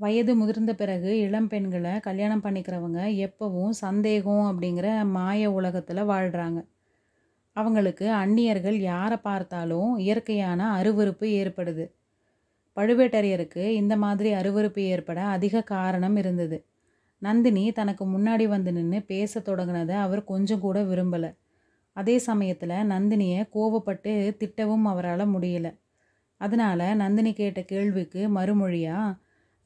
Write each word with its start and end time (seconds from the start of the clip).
வயது 0.00 0.32
முதிர்ந்த 0.34 0.72
பிறகு 0.74 1.10
இளம் 1.18 1.48
பெண்களை 1.48 1.92
கல்யாணம் 2.00 2.42
பண்ணிக்கிறவங்க 2.42 3.00
எப்பவும் 3.26 3.72
சந்தேகம் 3.80 4.44
அப்படிங்கிற 4.50 4.88
மாய 5.08 5.50
உலகத்தில் 5.52 6.08
வாழ்கிறாங்க 6.10 6.60
அவங்களுக்கு 7.56 8.06
அந்நியர்கள் 8.14 8.78
யாரை 8.82 9.18
பார்த்தாலும் 9.18 9.90
இயற்கையான 9.98 10.60
அருவருப்பு 10.76 11.26
ஏற்படுது. 11.40 11.84
பழுவேட்டரையருக்கு 12.76 13.64
இந்த 13.74 13.94
மாதிரி 13.96 14.30
அருவருப்பு 14.32 14.82
ஏற்பட 14.86 15.20
அதிக 15.26 15.62
காரணம் 15.62 16.16
இருந்தது. 16.16 16.58
நந்தினி 17.22 17.64
தனக்கு 17.72 18.04
முன்னாடி 18.06 18.46
வந்து 18.48 18.72
நின்று 18.72 19.00
பேச 19.02 19.40
தொடங்கினதை 19.40 19.96
அவர் 19.96 20.22
கொஞ்சம் 20.24 20.60
கூட 20.60 20.80
விரும்பலை. 20.82 21.30
அதே 21.96 22.16
சமயத்தில் 22.18 22.76
நந்தினியை 22.92 23.40
கோவப்பட்டு 23.54 24.12
திட்டவும் 24.40 24.86
அவரால் 24.86 25.32
முடியல. 25.34 25.68
அதனால் 26.40 26.86
நந்தினி 26.96 27.32
கேட்ட 27.32 27.60
கேள்விக்கு 27.64 28.22
மறுமொழியாக 28.28 29.16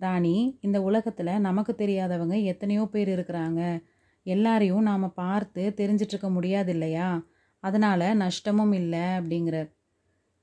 ராணி 0.06 0.36
இந்த 0.66 0.78
உலகத்தில் 0.88 1.42
நமக்கு 1.46 1.72
தெரியாதவங்க 1.82 2.36
எத்தனையோ 2.52 2.84
பேர் 2.94 3.10
இருக்கிறாங்க. 3.16 3.60
எல்லாரையும் 4.26 4.86
நாம் 4.90 5.16
பார்த்து 5.22 5.62
தெரிஞ்சிட்ருக்க 5.80 6.28
முடியாது 6.30 6.72
இல்லையா 6.76 7.08
அதனால் 7.64 8.06
நஷ்டமும் 8.22 8.74
இல்லை 8.80 9.04
அப்படிங்கிறார். 9.18 9.68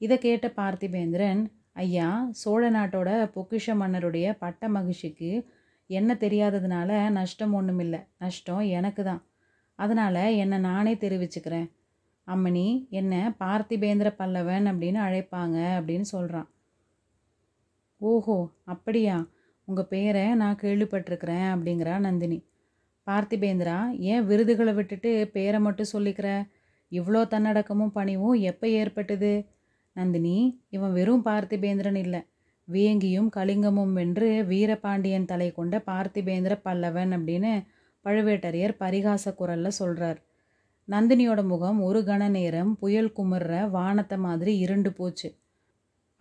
இதை 0.02 0.16
கேட்ட 0.18 0.48
பார்த்திபேந்திரன் 0.60 1.42
ஐயா 1.84 2.08
சோழ 2.42 2.62
நாட்டோட 2.72 3.10
பொக்கிஷ 3.36 3.76
மன்னருடைய 3.82 4.28
பட்ட 4.44 4.70
மகிழ்ச்சிக்கு 4.76 5.32
என்ன 5.90 6.12
தெரியாததுனால 6.24 6.90
நஷ்டம் 7.18 7.54
ஒன்றும் 7.60 7.82
இல்லை. 7.86 8.02
நஷ்டம் 8.18 8.64
எனக்கு 8.78 9.04
தான். 9.04 9.22
அதனால் 9.80 10.24
என்னை 10.44 10.58
நானே 10.70 10.94
தெரிவிச்சுக்கிறேன். 11.04 11.68
அம்மணி 12.28 12.68
என்ன 13.00 13.14
பார்த்திபேந்திர 13.42 14.10
பல்லவன் 14.20 14.66
அப்படின்னு 14.72 15.00
அழைப்பாங்க 15.08 15.58
அப்படின்னு 15.78 16.08
சொல்கிறான் 16.16 16.50
ஓஹோ 18.02 18.38
அப்படியா? 18.74 19.16
உங்கள் 19.66 19.86
பேரை 19.86 20.36
நான் 20.36 20.62
கேள்விப்பட்டிருக்கிறேன் 20.62 21.48
அப்படிங்கிறா 21.54 22.00
நந்தினி. 22.00 22.46
பார்த்திபேந்திரா 23.08 23.92
ஏன் 23.98 24.26
விருதுகளை 24.26 24.74
விட்டுட்டு 24.74 25.30
பேரை 25.34 25.60
மட்டும் 25.60 25.94
சொல்லிக்கிற? 25.94 26.48
இவ்வளோ 26.92 27.22
தன்னடக்கமும் 27.34 27.94
பணிவும் 27.94 28.34
எப்போ 28.34 28.68
ஏற்பட்டது? 28.68 29.48
நந்தினி 29.94 30.64
இவன் 30.70 30.94
வெறும் 30.94 31.26
பார்த்திபேந்திரன் 31.26 31.96
இல்லை. 31.96 32.22
வேங்கியும் 32.68 33.30
கலிங்கமும் 33.36 33.94
வென்று 33.94 34.46
வீரபாண்டியன் 34.46 35.26
தலை 35.26 35.52
கொண்ட 35.52 35.78
பார்த்திபேந்திர 35.86 36.54
பல்லவன் 36.64 37.12
அப்படின்னு 37.12 37.54
பழுவேட்டரையர் 38.06 38.76
பரிகாச 38.80 39.34
குரலில் 39.36 39.78
சொல்கிறார் 39.80 40.20
நந்தினியோட 40.90 41.44
முகம் 41.44 41.80
ஒரு 41.82 42.00
கண 42.02 42.30
நேரம் 42.30 42.72
புயல் 42.76 43.14
குமுற 43.18 43.70
வானத்தை 43.70 44.18
மாதிரி 44.18 44.58
இருண்டு 44.58 44.92
போச்சு. 44.94 45.30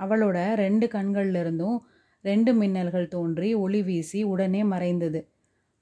அவளோட 0.00 0.55
ரெண்டு 0.55 0.87
கண்கள்ல 0.87 1.41
இருந்தும் 1.41 1.78
ரெண்டு 2.25 2.53
மின்னல்கள் 2.63 3.09
தோன்றி 3.09 3.55
ஒளி 3.55 3.83
வீசி 3.83 4.23
உடனே 4.23 4.63
மறைந்தது. 4.63 5.21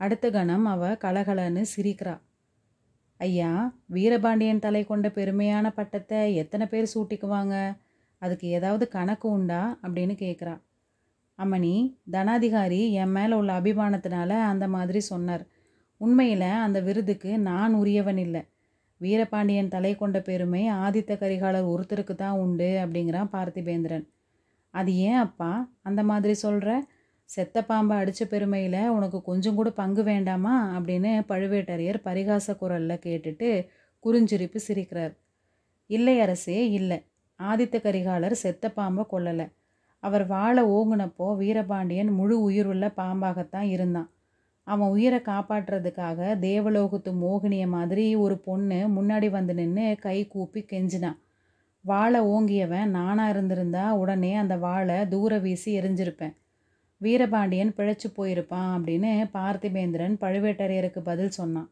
அடுத்த 0.00 0.30
கணம் 0.30 0.64
அவ 0.64 0.92
கலகலன்னு 0.92 1.62
சிரிக்கிறா. 1.76 2.20
ஐயா 3.20 3.50
வீரபாண்டியன் 3.86 4.58
தலை 4.58 4.84
கொண்ட 4.84 5.08
பெருமையான 5.08 5.70
பட்டத்தை 5.70 6.34
எத்தனை 6.34 6.66
பேர் 6.66 6.92
சூட்டிக்குவாங்க? 6.94 7.76
அதுக்கு 8.22 8.48
ஏதாவது 8.48 8.88
கணக்கு 8.88 9.28
உண்டா? 9.28 9.78
அப்படின்னு 9.82 10.14
கேட்குறா 10.24 10.54
அம்மணி 11.38 11.74
தனாதிகாரி 12.12 12.90
என் 12.90 13.10
மேலே 13.10 13.34
உள்ள 13.34 13.60
அபிமானத்தினால 13.60 14.28
அந்த 14.28 14.68
மாதிரி 14.68 15.00
சொன்னார். 15.00 15.44
உண்மையில் 16.00 16.40
அந்த 16.40 16.80
விருதுக்கு 16.80 17.38
நான் 17.38 17.74
உரியவன் 17.74 18.16
இல்லை. 18.16 18.42
வீரபாண்டியன் 19.00 19.68
தலை 19.68 19.96
கொண்ட 19.96 20.20
பெருமை 20.20 20.62
ஆதித்த 20.70 21.12
கரிகாலர் 21.20 21.70
ஒருத்தருக்கு 21.72 22.14
தான் 22.14 22.38
உண்டு 22.38 22.68
அப்படிங்கிறான் 22.84 23.32
பார்த்திபேந்திரன். 23.32 24.06
அது 24.70 24.96
ஏன் 24.96 25.14
அப்பா? 25.14 25.70
அந்த 25.82 26.02
மாதிரி 26.02 26.34
சொல்கிற 26.34 26.86
செத்த 27.24 27.64
பாம்பை 27.64 27.98
அடித்த 27.98 28.24
பெருமையில் 28.24 28.88
உனக்கு 28.88 29.22
கொஞ்சம் 29.22 29.54
கூட 29.54 29.70
பங்கு 29.70 30.02
வேண்டாமா? 30.02 30.78
அப்படின்னு 30.78 31.24
பழுவேட்டரையர் 31.28 32.00
பரிகாச 32.04 32.56
குரலில் 32.56 33.00
கேட்டுட்டு 33.06 33.66
குறிஞ்சிரிப்பு 34.04 34.56
சிரிக்கிறார். 34.56 35.16
இல்லை 35.86 36.20
அரசே 36.20 36.70
இல்லை. 36.70 37.04
ஆதித்த 37.38 37.80
கரிகாலர் 37.80 38.30
செத்த 38.30 38.70
பாம்பை 38.70 39.04
கொல்லலை. 39.12 39.52
அவர் 39.98 40.26
வாழை 40.26 40.64
ஓங்குனப்போ 40.64 41.36
வீரபாண்டியன் 41.36 42.08
முழு 42.08 42.42
உயிருள்ள 42.42 42.92
பாம்பாகத்தான் 42.96 43.68
இருந்தான். 43.68 44.10
அவன் 44.62 44.88
உயிரை 44.88 45.18
காப்பாற்றுறதுக்காக 45.18 46.38
தேவலோகத்து 46.38 47.12
மோகினிய 47.12 47.66
மாதிரி 47.66 48.14
ஒரு 48.14 48.38
பொண்ணு 48.38 48.88
முன்னாடி 48.88 49.30
வந்து 49.30 49.54
நின்று 49.54 49.96
கை 50.00 50.28
கூப்பி 50.28 50.60
கெஞ்சினான். 50.60 51.18
வாழை 51.90 52.20
ஓங்கியவன் 52.34 52.92
நானாக 52.96 53.32
இருந்திருந்தா 53.32 53.84
உடனே 54.00 54.30
அந்த 54.34 54.54
வாழை 54.66 54.96
தூர 55.08 55.32
வீசி 55.38 55.70
எரிஞ்சிருப்பேன். 55.80 56.34
வீரபாண்டியன் 57.00 57.74
பிழைச்சி 57.76 58.08
போயிருப்பான் 58.16 58.70
அப்படின்னு 58.76 59.10
பார்த்திபேந்திரன் 59.36 60.14
பழுவேட்டரையருக்கு 60.22 61.00
பதில் 61.10 61.36
சொன்னான். 61.38 61.68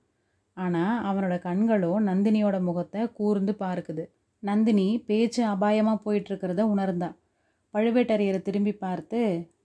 ஆனால் 0.57 1.01
அவனோட 1.09 1.35
கண்களோ 1.47 1.93
நந்தினியோட 2.09 2.57
முகத்தை 2.61 3.01
கூர்ந்து 3.19 3.53
பார்க்குது. 3.65 4.05
நந்தினி 4.43 4.89
பேச்சு 5.09 5.43
அபாயமாக 5.55 5.99
போயிட்டுருக்கிறத 6.05 6.63
உணர்ந்தா. 6.75 7.11
பழுவேட்டரையரை 7.75 8.41
திரும்பி 8.43 8.73
பார்த்து 8.85 9.21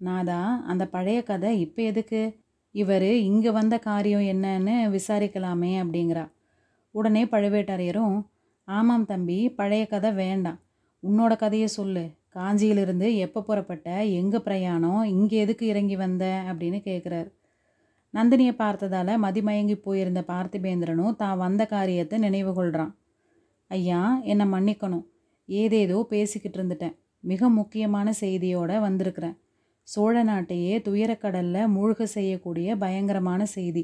நாதா 0.07 0.39
அந்த 0.71 0.83
பழைய 0.95 1.19
கதை 1.23 1.51
இப்போ 1.65 1.81
எதுக்கு? 1.91 2.21
இவர் 2.75 3.09
இங்கே 3.29 3.51
வந்த 3.59 3.75
காரியம் 3.87 4.25
என்னன்னு 4.33 4.75
விசாரிக்கலாமே 4.95 5.71
அப்படிங்கிறா. 5.83 6.25
உடனே 6.95 7.23
பழுவேட்டரையரும் 7.33 8.15
ஆமாம் 8.77 9.05
தம்பி 9.05 9.37
பழைய 9.59 9.83
கதை 9.93 10.09
வேண்டாம். 10.21 10.59
உன்னோட 11.03 11.33
கதையை 11.35 11.67
சொல்லு. 11.77 12.03
காஞ்சியிலிருந்து 12.35 13.07
எப்போ 13.25 13.39
புறப்பட்ட 13.41 13.87
எங்கே 14.19 14.39
பிரயாணம் 14.47 15.01
இங்கே 15.15 15.37
எதுக்கு 15.43 15.65
இறங்கி 15.71 15.95
வந்த 15.95 16.25
அப்படின்னு 16.49 16.79
கேட்குறார் 16.89 17.29
நந்தினியை 18.13 18.53
பார்த்ததால் 18.61 19.21
மதிமயங்கி 19.23 19.75
போயிருந்த 19.85 20.21
பார்த்திபேந்திரனும் 20.27 21.17
தான் 21.21 21.37
வந்த 21.37 21.65
காரியத்தை 21.65 22.15
நினைவு 22.19 22.51
கொள்கிறான் 22.53 22.93
ஐயா 23.71 23.99
என்னை 24.31 24.45
மன்னிக்கணும். 24.53 25.05
ஏதேதோ 25.49 25.97
பேசிக்கிட்டு 26.13 26.57
இருந்துட்டேன். 26.59 26.95
மிக 27.23 27.49
முக்கியமான 27.59 28.07
செய்தியோடு 28.21 28.75
வந்திருக்கிறேன். 28.79 29.35
சோழ 29.87 30.15
நாட்டையே 30.23 30.73
துயரக்கடலில் 30.87 31.71
மூழ்க 31.75 32.03
செய்யக்கூடிய 32.15 32.75
பயங்கரமான 32.83 33.41
செய்தி. 33.55 33.83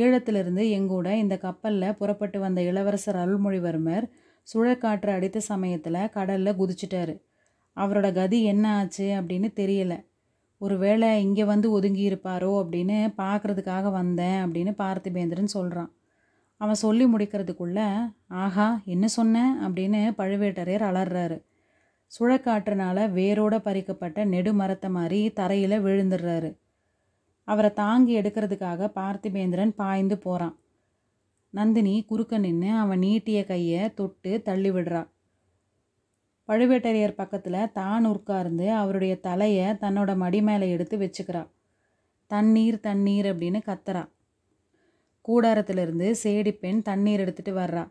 ஈழத்திலிருந்து 0.00 0.62
எங்கூட 0.78 1.08
இந்த 1.14 1.34
கப்பலில் 1.38 1.96
புறப்பட்டு 1.96 2.38
வந்த 2.40 2.60
இளவரசர் 2.62 3.16
அருள்மொழிவர்மர் 3.16 4.06
சுழற்காற்று 4.48 5.10
அடித்த 5.10 5.38
சமயத்தில் 5.40 6.10
கடலில் 6.10 6.58
குதிச்சிட்டாரு. 6.60 7.14
அவரோட 7.76 8.08
கதி 8.12 8.38
என்ன 8.42 8.64
ஆச்சு 8.76 9.06
அப்படின்னு 9.20 9.48
தெரியல. 9.56 9.94
ஒருவேளை 10.60 11.08
இங்கே 11.22 11.44
வந்து 11.44 11.70
ஒதுங்கி 11.70 12.04
இருப்பாரோ 12.10 12.52
அப்படின்னு 12.60 12.98
பார்க்குறதுக்காக 13.16 13.90
வந்தேன் 13.90 14.38
அப்படின்னு 14.44 14.72
பார்த்திபேந்திரன் 14.78 15.54
சொல்கிறான் 15.56 15.90
அவன் 16.60 16.82
சொல்லி 16.84 17.04
முடிக்கிறதுக்குள்ள 17.04 17.80
ஆஹா 18.44 18.68
என்ன 18.84 19.06
சொன்னேன் 19.08 19.52
அப்படின்னு 19.64 20.00
பழுவேட்டரையர் 20.20 20.84
அலறாரு. 20.90 21.36
சுழக்காற்றுனால 22.12 22.98
வேரோட 23.18 23.54
பறிக்கப்பட்ட 23.58 24.24
நெடு 24.24 24.52
மரத்தை 24.52 24.88
மாதிரி 24.90 25.20
தரையில் 25.32 25.82
விழுந்துடுறாரு. 25.84 26.50
அவரை 27.48 27.72
தாங்கி 27.72 28.20
எடுக்கிறதுக்காக 28.20 28.88
பார்த்திபேந்திரன் 28.94 29.72
பாய்ந்து 29.76 30.18
போகிறான் 30.18 30.56
நந்தினி 31.50 32.04
குறுக்க 32.04 32.38
நின்று 32.38 32.70
அவன் 32.72 32.98
நீட்டிய 32.98 33.44
கையை 33.44 33.94
தொட்டு 33.94 34.42
தள்ளி 34.42 34.70
விடுறா. 34.70 35.02
பழுவேட்டரையர் 36.48 37.14
பக்கத்தில் 37.14 37.72
தான் 37.72 38.04
உட்கார்ந்து 38.04 38.72
அவருடைய 38.72 39.20
தலையை 39.20 39.66
தன்னோட 39.66 40.16
மடி 40.16 40.42
மேலே 40.42 40.70
எடுத்து 40.70 40.96
வச்சுக்கிறா. 40.98 41.48
தண்ணீர் 42.26 42.80
தண்ணீர் 42.80 43.26
அப்படின்னு 43.26 43.60
கத்துறா. 43.66 44.08
கூடாரத்திலிருந்து 45.28 46.14
சேடி 46.22 46.58
பெண் 46.58 46.82
தண்ணீர் 46.82 47.20
எடுத்துட்டு 47.20 47.54
வர்றா. 47.56 47.84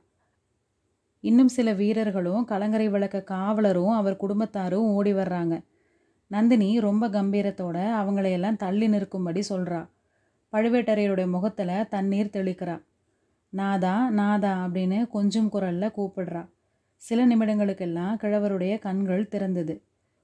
இன்னும் 1.23 1.47
சில 1.47 1.73
வீரர்களும் 1.73 2.45
கலங்கரை 2.45 2.89
விளக்க 2.89 3.23
காவலரும் 3.23 3.91
அவர் 3.91 4.21
குடும்பத்தாரும் 4.23 4.89
ஓடி 4.97 5.13
வர்றாங்க. 5.13 5.55
நந்தினி 6.35 6.79
ரொம்ப 6.79 7.07
கம்பீரத்தோட 7.07 7.77
அவங்களையெல்லாம் 7.99 8.55
தள்ளி 8.55 8.87
நிற்கும்படி 8.87 9.41
சொல்கிறா 9.49 9.81
பழுவேட்டரையருடைய 10.53 11.27
முகத்தில் 11.29 11.87
தண்ணீர் 11.89 12.33
தெளிக்கிறா. 12.33 12.75
நாதா 13.53 14.09
நாதா 14.09 14.51
அப்படின்னு 14.65 15.07
கொஞ்சம் 15.07 15.49
குரலில் 15.49 15.95
கூப்பிடுறா. 15.97 16.41
சில 17.01 17.27
நிமிடங்களுக்கெல்லாம் 17.27 18.17
கிழவருடைய 18.21 18.79
கண்கள் 18.79 19.29
திறந்தது. 19.31 19.75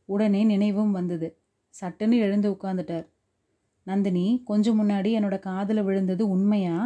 உடனே 0.06 0.44
நினைவும் 0.44 0.92
வந்தது. 0.92 1.38
சட்டுன்னு 1.74 2.18
எழுந்து 2.18 2.50
உட்காந்துட்டார் 2.52 3.08
நந்தினி 3.84 4.42
கொஞ்சம் 4.46 4.80
முன்னாடி 4.80 5.10
என்னோட 5.18 5.40
காதில் 5.40 5.84
விழுந்தது 5.84 6.30
உண்மையா? 6.30 6.78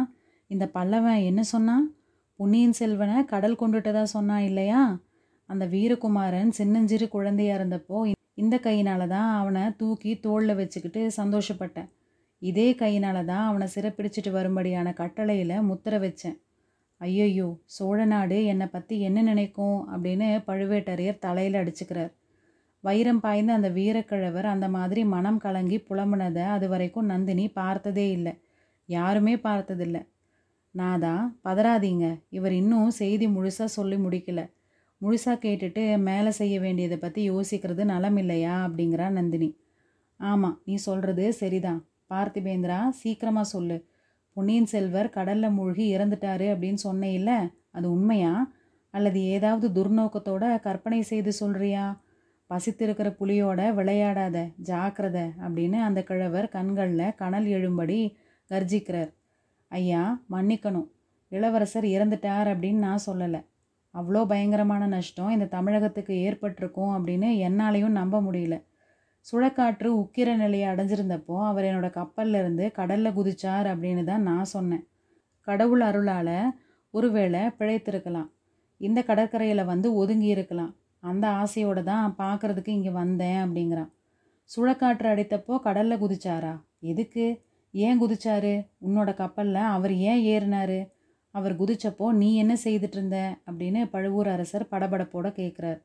இந்த 0.50 0.70
பல்லவன் 0.74 1.24
என்ன 1.24 1.42
சொன்னான் 1.42 1.86
பொன்னியின் 2.36 2.72
செல்வனை 2.72 3.24
கடல் 3.24 3.56
கொண்டுட்டதா 3.56 4.02
சொன்னான் 4.02 4.40
இல்லையா? 4.40 4.98
அந்த 5.46 5.66
வீரகுமாரன் 5.66 6.48
சின்னஞ்சிறு 6.50 7.08
குழந்தையாக 7.08 7.58
இருந்தப்போ 7.58 7.98
இந்த 8.38 8.58
கையினால் 8.58 9.04
தான் 9.08 9.30
அவனை 9.40 9.62
தூக்கி 9.76 10.10
தோளில் 10.20 10.58
வச்சுக்கிட்டு 10.60 11.02
சந்தோஷப்பட்டேன். 11.20 11.88
இதே 12.42 12.68
கையினால் 12.74 13.20
தான் 13.24 13.44
அவனை 13.46 13.66
சிறப்பிடிச்சிட்டு 13.74 14.30
வரும்படியான 14.30 14.92
கட்டளையில் 14.92 15.66
முத்திர 15.68 15.98
வச்சேன். 15.98 16.36
ஐயையோ 17.00 17.48
சோழ 17.66 17.98
நாடு 18.04 18.44
என்னை 18.44 18.66
பற்றி 18.66 18.94
என்ன 19.00 19.22
நினைக்கும்? 19.22 19.78
அப்படின்னு 19.92 20.28
பழுவேட்டரையர் 20.48 21.18
தலையில் 21.18 21.60
அடிச்சுக்கிறார். 21.62 22.12
வைரம் 22.84 23.20
பாய்ந்த 23.20 23.52
அந்த 23.52 23.68
வீரக்கிழவர் 23.68 24.46
அந்த 24.46 24.66
மாதிரி 24.68 25.04
மனம் 25.04 25.38
கலங்கி 25.38 25.78
புலம்புனதை 25.78 26.44
அது 26.46 26.66
வரைக்கும் 26.68 27.10
நந்தினி 27.12 27.46
பார்த்ததே 27.60 28.06
இல்லை. 28.10 28.34
யாருமே 28.88 29.34
பார்த்ததில்ல. 29.36 29.98
நாதா 30.74 31.14
பதறாதீங்க. 31.44 32.06
இவர் 32.28 32.52
இன்னும் 32.52 32.90
செய்தி 32.90 33.26
முழுசாக 33.28 33.76
சொல்லி 33.78 33.96
முடிக்கல. 33.96 34.40
முழுசாக 35.02 35.42
கேட்டுட்டு 35.44 35.98
மேலே 35.98 36.30
செய்ய 36.30 36.60
வேண்டியதை 36.60 36.96
பற்றி 36.98 37.30
யோசிக்கிறது 37.30 37.84
நலம் 37.84 38.16
இல்லையா 38.16 38.66
அப்படிங்கிறா 38.66 39.08
நந்தினி. 39.08 39.56
ஆமாம் 40.16 40.60
நீ 40.64 40.74
சொல்கிறது 40.74 41.32
சரிதான். 41.32 41.88
பார்த்திபேந்திரா 42.10 42.88
சீக்கிரமாக 42.88 43.46
சொல்லு. 43.46 43.84
பொன்னியின் 44.32 44.66
செல்வர் 44.66 45.08
கடலில் 45.08 45.50
மூழ்கி 45.50 45.96
இறந்துட்டாரு 45.96 46.46
அப்படின்னு 46.52 46.76
சொன்னேயில்ல 46.84 47.52
அது 47.70 47.90
உண்மையா? 47.90 48.52
அல்லது 48.90 49.20
ஏதாவது 49.22 49.66
துர்நோக்கத்தோட 49.68 50.60
கற்பனை 50.60 51.02
செய்து 51.02 51.32
சொல்கிறியா 51.40 51.98
பசித்திருக்கிற 52.50 53.08
புலியோட 53.20 53.60
விளையாடாத 53.74 54.52
ஜாக்கிரத 54.62 55.18
அப்படின்னு 55.40 55.78
அந்த 55.80 56.02
கிழவர் 56.02 56.48
கண்களில் 56.48 57.14
கனல் 57.14 57.44
எழும்படி 57.44 58.14
கர்ஜிக்கிறார். 58.50 59.10
ஐயா 59.68 60.22
மன்னிக்கணும். 60.30 60.88
இளவரசர் 61.28 61.84
இறந்துட்டார் 61.84 62.48
அப்படின்னு 62.52 62.84
நான் 62.86 63.06
சொல்லலை. 63.06 63.40
அவ்வளோ 63.96 64.22
பயங்கரமான 64.26 64.86
நஷ்டம். 64.86 65.30
இந்த 65.30 65.46
தமிழகத்துக்கு 65.46 66.14
ஏற்பட்டிருக்கும் 66.26 66.92
அப்படின்னு 66.96 67.28
என்னாலையும் 67.48 67.98
நம்ப 68.00 68.20
முடியல. 68.20 68.56
சுழக்காற்று 69.26 69.88
உக்கிர 70.02 70.36
நிலையை 70.36 70.66
அடைஞ்சிருந்தப்போ 70.68 71.36
அவர் 71.46 71.64
என்னோட 71.64 71.88
கப்பல்ல 71.98 72.38
இருந்து 72.38 72.64
கடலில் 72.72 73.16
குதிச்சார் 73.16 73.66
அப்படின்னு 73.72 74.04
தான் 74.04 74.22
நான் 74.22 74.44
சொன்னேன். 74.44 74.84
கடவுள் 75.40 75.80
அருளால் 75.80 76.36
ஒருவேளை 76.90 77.40
பிழைத்திருக்கலாம். 77.58 78.28
இந்த 78.80 79.02
கடற்கரையில் 79.02 79.64
வந்து 79.64 79.94
ஒதுங்கி 79.94 80.26
இருக்கலாம். 80.26 80.72
அந்த 81.02 81.28
ஆசையோடு 81.28 81.82
தான் 81.84 82.14
பார்க்குறதுக்கு 82.18 82.68
இங்கே 82.68 82.90
வந்தேன் 82.90 83.40
அப்படிங்கிறான். 83.44 83.90
சுழக்காற்று 84.50 85.06
அடித்தப்போ 85.12 85.54
கடலில் 85.60 86.02
குதிச்சாரா? 86.02 86.54
எதுக்கு? 86.80 87.26
ஏன் 87.74 88.00
குதிச்சாரு? 88.02 88.54
உன்னோட 88.86 89.14
கப்பலில் 89.14 89.62
அவர் 89.76 89.94
ஏன் 90.10 90.22
ஏறினாரு? 90.32 90.78
அவர் 91.36 91.54
குதிச்சப்போ 91.60 92.06
நீ 92.12 92.28
என்ன 92.36 92.54
செய்துட்டு 92.64 92.96
இருந்த 92.98 93.18
அப்படின்னு 93.46 93.80
பழுவூர் 93.90 94.28
அரசர் 94.28 94.70
படபடப்போட 94.70 95.28
கேட்குறார் 95.40 95.80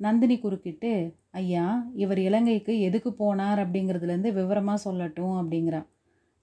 நந்தினி 0.00 0.36
குறுக்கிட்டு 0.38 0.92
ஐயா 1.40 1.66
இவர் 1.94 2.18
இலங்கைக்கு 2.18 2.72
எதுக்கு 2.80 3.10
போனார் 3.18 3.60
அப்படிங்கிறதுலேருந்து 3.64 4.32
விவரமாக 4.32 4.84
சொல்லட்டும் 4.86 5.36
அப்படிங்கிறா 5.40 5.80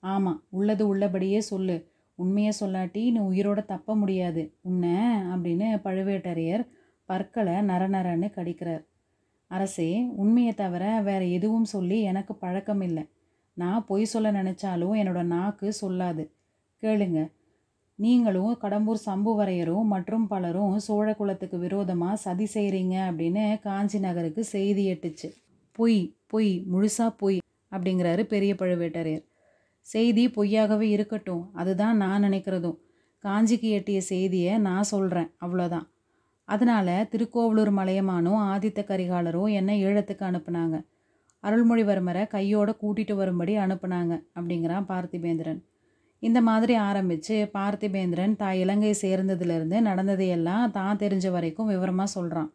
ஆமாம் 0.04 0.40
உள்ளது 0.50 0.84
உள்ளபடியே 0.88 1.40
சொல்லு. 1.40 1.76
உண்மையை 2.20 2.54
சொல்லாட்டி 2.60 3.04
நீ 3.12 3.20
உயிரோட 3.32 3.60
தப்ப 3.66 3.96
முடியாது. 3.96 4.42
உன்னை 4.62 4.96
அப்படின்னு 5.34 5.68
பழுவேட்டரையர் 5.86 6.64
பற்களை 7.10 7.56
நரநரன்னு 7.70 8.28
கடிக்கிறார். 8.38 8.84
அரசே 9.52 9.90
உண்மையை 10.16 10.54
தவிர 10.54 10.84
வேற 11.02 11.22
எதுவும் 11.38 11.68
சொல்லி 11.74 11.98
எனக்கு 12.02 12.34
பழக்கம் 12.36 12.82
இல்லை 12.82 13.04
நான் 13.58 13.86
பொய் 13.88 14.06
சொல்ல 14.06 14.28
நினச்சாலும் 14.32 14.96
என்னோட 15.02 15.22
நாக்கு 15.34 15.68
சொல்லாது. 15.82 16.24
கேளுங்க. 16.84 17.20
நீங்களும் 18.00 18.54
கடம்பூர் 18.62 19.06
சம்புவரையரும் 19.06 19.90
மற்றும் 19.94 20.28
பலரும் 20.28 20.78
சோழ 20.80 21.14
குலத்துக்கு 21.14 21.58
விரோதமாக 21.58 22.16
சதி 22.16 22.48
செய்கிறீங்க 22.54 22.96
அப்படின்னு 23.10 23.60
காஞ்சி 23.60 24.00
நகருக்கு 24.00 24.44
செய்தி 24.44 24.84
எட்டுச்சு. 24.94 25.30
பொய் 25.72 26.00
பொய் 26.28 26.52
முழுசாக 26.72 27.12
பொய் 27.18 27.38
அப்படிங்கிறாரு 27.72 28.24
பெரிய 28.24 28.54
பழுவேட்டரையர். 28.54 29.26
செய்தி 29.82 30.28
பொய்யாகவே 30.28 30.88
இருக்கட்டும் 30.96 31.44
அதுதான் 31.54 31.98
நான் 31.98 32.24
நினைக்கிறதும். 32.24 32.78
காஞ்சிக்கு 33.24 33.70
எட்டிய 33.70 34.02
செய்தியை 34.02 34.58
நான் 34.58 34.84
சொல்கிறேன் 34.84 35.30
அவ்வளோதான். 35.40 35.88
அதனால் 36.48 37.08
திருக்கோவலூர் 37.12 37.72
மலையமானும் 37.72 38.40
ஆதித்த 38.52 38.80
கரிகாலரும் 38.84 39.52
என்னை 39.52 39.76
ஈழத்துக்கு 39.86 40.24
அனுப்புனாங்க? 40.30 40.78
அருள்மொழிவர்மரை 41.44 42.28
கையோட 42.28 42.70
கூட்டிகிட்டு 42.82 43.14
வரும்படி 43.14 43.58
அனுப்புனாங்க 43.58 44.14
அப்படிங்கிறான் 44.36 44.88
பார்த்திபேந்திரன். 44.90 45.62
இந்த 46.24 46.40
மாதிரி 46.42 46.74
ஆரம்பித்து 46.88 47.36
பார்த்திபேந்திரன் 47.56 48.36
தான் 48.36 48.58
இலங்கை 48.64 48.94
சேர்ந்ததுலேருந்து 49.04 49.78
நடந்ததையெல்லாம் 49.82 50.74
தான் 50.78 51.00
தெரிஞ்ச 51.04 51.28
வரைக்கும் 51.32 51.72
விவரமாக 51.74 52.14
சொல்கிறான் 52.16 52.50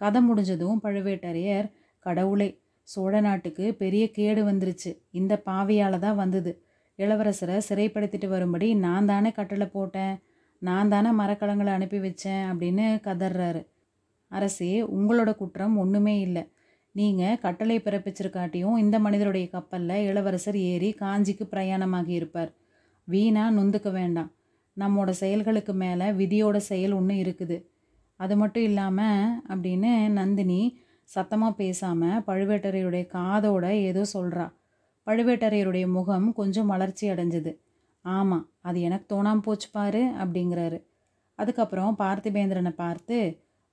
கதை 0.00 0.20
முடிஞ்சதும் 0.20 0.80
பழுவேட்டரையர் 0.84 1.68
கடவுளே 2.06 2.48
சோழ 2.88 3.20
நாட்டுக்கு 3.20 3.64
பெரிய 3.78 4.04
கேடு 4.16 4.40
வந்துருச்சு. 4.48 4.90
இந்த 5.10 5.32
பாவியால் 5.46 6.02
தான் 6.04 6.18
வந்தது. 6.22 6.52
இளவரசரை 6.98 7.56
சிறைப்படுத்திட்டு 7.68 8.28
வரும்படி 8.28 8.68
நான் 8.84 9.08
தானே 9.12 9.30
கட்டளை 9.38 9.66
போட்டேன். 9.66 10.14
நான் 10.62 10.90
தானே 10.94 11.10
மரக்கலங்களை 11.20 11.72
அனுப்பி 11.78 11.98
வச்சேன் 11.98 12.44
அப்படின்னு 12.50 12.84
கதறாரு. 13.06 13.62
அரசே 14.32 14.70
உங்களோட 14.96 15.30
குற்றம் 15.36 15.74
ஒன்றுமே 15.82 16.14
இல்லை. 16.26 16.44
நீங்கள் 16.94 17.40
கட்டளை 17.44 17.78
பிறப்பிச்சிருக்காட்டியும் 17.86 18.76
இந்த 18.76 18.96
மனிதருடைய 18.98 19.46
கப்பலில் 19.56 20.06
இளவரசர் 20.10 20.58
ஏறி 20.70 20.90
காஞ்சிக்கு 21.02 21.46
பிரயாணமாகி 21.54 22.14
இருப்பார். 22.20 22.52
வீணாக 23.08 23.54
நொந்துக்க 23.56 23.88
வேண்டாம். 24.00 24.30
நம்மோட 24.76 25.10
செயல்களுக்கு 25.22 25.72
மேலே 25.82 26.06
விதியோட 26.20 26.56
செயல் 26.70 26.94
ஒன்று 26.98 27.14
இருக்குது. 27.22 27.56
அது 28.20 28.34
மட்டும் 28.40 28.66
இல்லாமல் 28.70 29.32
அப்படின்னு 29.52 29.92
நந்தினி 30.18 30.60
சத்தமாக 31.10 31.58
பேசாமல் 31.60 32.22
பழுவேட்டரையருடைய 32.28 33.04
காதோட 33.16 33.66
ஏதோ 33.88 34.02
சொல்கிறா 34.14 34.46
பழுவேட்டரையருடைய 35.06 35.86
முகம் 35.96 36.26
கொஞ்சம் 36.32 36.70
வளர்ச்சி 36.72 37.04
அடைஞ்சது. 37.12 37.52
ஆமாம் 38.04 38.44
அது 38.68 38.78
எனக்கு 38.86 39.06
தோணாமல் 39.12 39.44
போச்சு 39.46 39.68
பாரு 39.76 40.02
அப்படிங்கிறாரு. 40.22 40.78
அதுக்கப்புறம் 41.38 41.98
பார்த்திபேந்திரனை 42.00 42.72
பார்த்து 42.82 43.16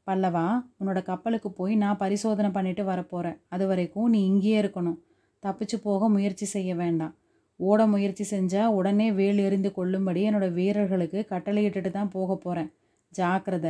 பல்லவா 0.08 0.46
உன்னோட 0.80 1.00
கப்பலுக்கு 1.10 1.50
போய் 1.60 1.74
நான் 1.84 2.00
பரிசோதனை 2.04 2.50
பண்ணிட்டு 2.58 2.84
வரப்போகிறேன் 2.92 3.38
அது 3.56 3.66
வரைக்கும் 3.68 4.10
நீ 4.14 4.20
இங்கேயே 4.32 4.58
இருக்கணும். 4.64 4.98
தப்பிச்சு 5.44 5.78
போக 5.88 6.10
முயற்சி 6.16 6.46
செய்ய 6.56 6.72
வேண்டாம். 6.82 7.14
ஓட 7.60 7.82
முயற்சி 7.88 8.26
செஞ்சால் 8.32 8.74
உடனே 8.78 9.08
வேல் 9.12 9.38
எறிந்து 9.38 9.70
கொள்ளும்படி 9.74 10.22
என்னோட 10.30 10.48
வீரர்களுக்கு 10.54 11.20
கட்டளையிட்டுட்டு 11.30 11.92
தான் 11.92 12.14
போக 12.16 12.36
போகிறேன் 12.36 12.70
ஜாக்கிரத. 13.14 13.68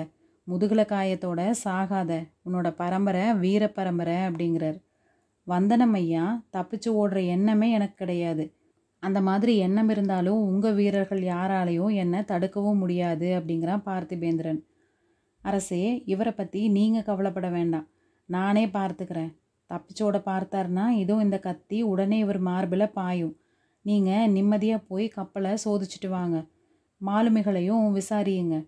முதுகுல 0.47 0.81
காயத்தோட 0.85 1.41
சாகாத 1.63 2.11
உன்னோட 2.45 2.69
பரம்பரை 2.75 3.23
வீர 3.33 3.63
பரம்பரை 3.67 4.17
அப்படிங்கிறார். 4.27 4.77
வந்தனம் 5.47 5.93
ஐயா 5.93 6.25
தப்பிச்சு 6.55 6.89
ஓடுற 7.01 7.19
எண்ணமே 7.25 7.67
எனக்கு 7.71 7.95
கிடையாது. 7.95 8.45
அந்த 9.03 9.19
மாதிரி 9.21 9.53
எண்ணம் 9.57 9.89
இருந்தாலும் 9.89 10.41
உங்கள் 10.41 10.73
வீரர்கள் 10.73 11.21
யாராலையும் 11.33 11.93
என்னை 11.93 12.19
தடுக்கவும் 12.21 12.81
முடியாது 12.83 13.27
அப்படிங்கிறான் 13.37 13.85
பார்த்திபேந்திரன். 13.85 14.61
அரசே 15.43 16.03
இவரை 16.05 16.33
பற்றி 16.33 16.61
நீங்கள் 16.69 17.07
கவலைப்பட 17.09 17.47
வேண்டாம். 17.49 17.87
நானே 18.29 18.65
பார்த்துக்கிறேன். 18.67 19.31
தப்பிச்சோட 19.69 20.17
பார்த்தாருன்னா 20.29 20.85
இதுவும் 21.01 21.23
இந்த 21.23 21.37
கத்தி 21.39 21.77
உடனே 21.83 22.17
இவர் 22.17 22.39
மார்பில் 22.39 22.93
பாயும். 22.93 23.33
நீங்கள் 23.83 24.29
நிம்மதியாக 24.29 24.83
போய் 24.87 25.07
கப்பலை 25.07 25.51
சோதிச்சுட்டு 25.65 26.09
வாங்க. 26.09 26.37
மாலுமிகளையும் 27.05 27.85
விசாரியுங்க. 27.95 28.67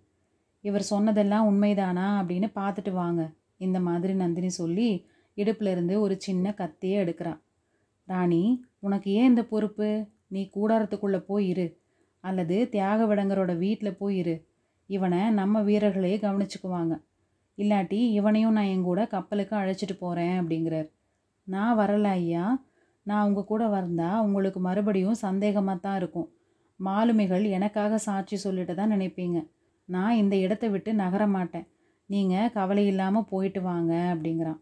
இவர் 0.62 0.81
சொன்னதெல்லாம் 0.81 1.48
உண்மைதானா 1.50 2.07
அப்படின்னு 2.22 2.51
பார்த்துட்டு 2.55 2.91
வாங்க. 2.91 3.31
இந்த 3.57 3.79
மாதிரி 3.79 4.13
நந்தினி 4.13 4.50
சொல்லி 4.50 5.05
இடுப்புலேருந்து 5.36 6.00
ஒரு 6.00 6.15
சின்ன 6.19 6.53
கத்தியை 6.53 7.05
எடுக்கிறான். 7.05 7.39
ராணி 8.05 8.65
உனக்கு 8.79 9.12
ஏன் 9.12 9.27
இந்த 9.27 9.43
பொறுப்பு? 9.43 10.07
நீ 10.27 10.50
கூடாரத்துக்குள்ளே 10.55 11.17
போய் 11.17 11.48
இரு. 11.48 11.77
அல்லது 12.19 12.69
தியாக 12.69 13.05
விடங்கரோட 13.05 13.57
வீட்டில் 13.57 13.98
போய் 13.98 14.17
இரு. 14.17 14.45
இவனை 14.88 15.29
நம்ம 15.29 15.62
வீரர்களே 15.62 16.17
கவனிச்சுக்குவாங்க. 16.17 17.03
இல்லாட்டி 17.57 18.00
இவனையும் 18.10 18.51
நான் 18.51 18.65
என் 18.65 18.84
கூட 18.84 19.07
கப்பலுக்கு 19.07 19.55
அழைச்சிட்டு 19.55 19.98
போகிறேன் 20.00 20.39
அப்படிங்கிறார். 20.41 20.89
நான் 21.43 21.77
வரல 21.77 22.03
ஐயா. 22.03 22.63
நான் 23.07 23.25
உங்கள் 23.27 23.50
கூட 23.51 23.63
வந்தால் 23.77 24.24
உங்களுக்கு 24.25 24.59
மறுபடியும் 24.67 25.21
சந்தேகமாக 25.25 25.77
தான் 25.85 25.97
இருக்கும். 26.01 26.27
மாலுமிகள் 26.79 27.45
எனக்காக 27.57 27.97
சாட்சி 28.07 28.38
சொல்லிட்டு 28.45 28.74
தான் 28.79 28.93
நினைப்பீங்க. 28.95 29.39
நான் 29.89 30.19
இந்த 30.21 30.35
இடத்த 30.45 30.65
விட்டு 30.74 30.91
நகர 31.03 31.24
மாட்டேன். 31.35 31.67
நீங்கள் 32.09 32.53
கவலை 32.57 32.83
இல்லாமல் 32.91 33.29
போயிட்டு 33.31 33.62
வாங்க 33.69 33.93
அப்படிங்கிறான். 34.13 34.59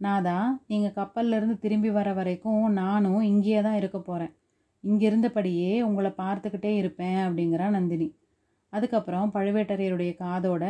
நான் 0.00 0.26
தான் 0.30 0.48
நீங்கள் 0.70 0.96
கப்பல்லேருந்து 0.98 1.56
திரும்பி 1.64 1.90
வர 1.98 2.08
வரைக்கும் 2.18 2.64
நானும் 2.82 3.20
இங்கேயே 3.30 3.60
தான் 3.66 3.78
இருக்க 3.80 3.98
போகிறேன் 3.98 4.32
இங்கே 4.84 5.04
இருந்தபடியே 5.10 5.72
உங்களை 5.88 6.10
பார்த்துக்கிட்டே 6.22 6.72
இருப்பேன் 6.80 7.20
அப்படிங்கிறான் 7.26 7.76
நந்தினி. 7.78 8.08
அதுக்கப்புறம் 8.72 9.32
பழுவேட்டரையருடைய 9.36 10.12
காதோட 10.22 10.64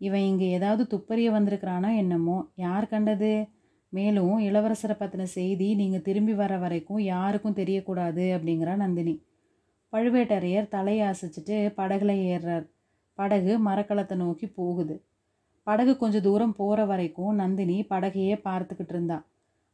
இவன் 0.00 0.24
இங்கே 0.30 0.46
ஏதாவது 0.56 0.82
துப்பறிய 0.92 1.28
வந்திருக்கிறானோ 1.36 1.90
என்னமோ 2.02 2.36
யார் 2.64 2.92
கண்டது? 2.92 3.32
மேலும் 3.92 4.38
இளவரசரை 4.38 4.94
பற்றின 4.98 5.22
செய்தி 5.22 5.74
நீங்கள் 5.74 6.02
திரும்பி 6.02 6.34
வர 6.34 6.58
வரைக்கும் 6.58 6.98
யாருக்கும் 6.98 7.56
தெரியக்கூடாது 7.56 8.24
அப்படிங்கிறா 8.36 8.74
நந்தினி. 8.76 9.14
பழுவேட்டரையர் 9.92 10.72
தலையாசிச்சுட்டு 10.74 11.56
படகுல 11.76 12.12
ஏறுறார். 12.32 12.66
படகு 13.18 13.52
மரக்கலத்தை 13.58 14.16
நோக்கி 14.16 14.46
போகுது. 14.46 14.96
படகு 15.66 15.92
கொஞ்சம் 15.96 16.22
தூரம் 16.22 16.54
போகிற 16.54 16.84
வரைக்கும் 16.84 17.32
நந்தினி 17.34 17.78
படகையே 17.90 18.36
பார்த்துக்கிட்டு 18.44 18.94
இருந்தா. 18.94 19.18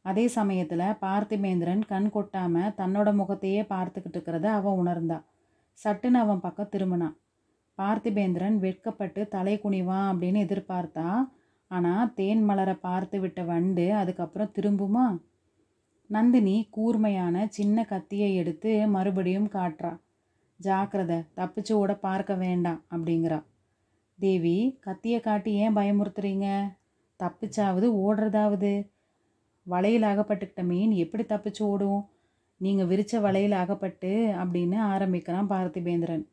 அதே 0.05 0.25
சமயத்தில் 0.27 0.87
பார்த்திபேந்திரன் 1.01 1.83
கண் 1.85 2.09
கொட்டாமல் 2.09 2.73
தன்னோட 2.77 3.09
முகத்தையே 3.13 3.61
பார்த்துக்கிட்டு 3.73 4.17
இருக்கிறத 4.17 4.47
அவன் 4.51 4.79
உணர்ந்தா. 4.81 5.19
சட்டுன்னு 5.79 6.19
அவன் 6.19 6.39
பக்கம் 6.39 6.73
திரும்பினான் 6.73 7.15
பார்த்திபேந்திரன் 7.77 8.57
வெட்கப்பட்டு 8.57 9.21
தலை 9.27 9.55
குனிவான் 9.63 10.09
அப்படின்னு 10.11 10.39
எதிர்பார்த்தா 10.45 11.07
ஆனால் 11.67 12.13
தேன் 12.13 12.43
மலரை 12.43 12.73
பார்த்து 12.73 13.19
விட்ட 13.19 13.43
வண்டு 13.43 13.93
அதுக்கப்புறம் 13.93 14.51
திரும்புமா? 14.55 15.05
நந்தினி 16.09 16.67
கூர்மையான 16.71 17.45
சின்ன 17.47 17.85
கத்தியை 17.85 18.35
எடுத்து 18.35 18.87
மறுபடியும் 18.87 19.49
காட்டுறா. 19.49 19.99
ஜாக்கிரதை 20.57 21.19
தப்பிச்சு 21.35 21.71
ஓட 21.71 21.95
பார்க்க 21.95 22.33
வேண்டாம் 22.33 22.81
அப்படிங்கிறா. 22.91 23.43
தேவி 24.19 24.77
கத்தியை 24.79 25.19
காட்டி 25.19 25.53
ஏன் 25.53 25.75
பயமுறுத்துறீங்க? 25.75 26.47
தப்பிச்சாவது 27.19 27.87
ஓடுறதாவது. 28.05 28.73
வலையில் 29.63 30.03
அகப்பட்டுக்கிட்ட 30.03 30.63
மீன் 30.63 30.91
எப்படி 30.91 31.23
தப்பிச்சு 31.23 31.61
ஓடும்? 31.61 32.09
நீங்கள் 32.57 32.87
விரிச்ச 32.87 33.19
வலையில் 33.19 33.51
அகப்பட்டு 33.51 34.11
அப்படின்னு 34.41 34.77
ஆரம்பிக்கிறான் 34.77 35.49
பார்த்திபேந்திரன். 35.49 36.25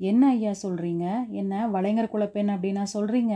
என்ன 0.00 0.28
ஐயா 0.28 0.52
சொல்கிறீங்க 0.62 1.06
என்ன 1.30 1.68
வலைஞர் 1.68 2.12
குலப்பெண் 2.12 2.48
அப்படின்னா 2.48 2.84
சொல்கிறீங்க 2.94 3.34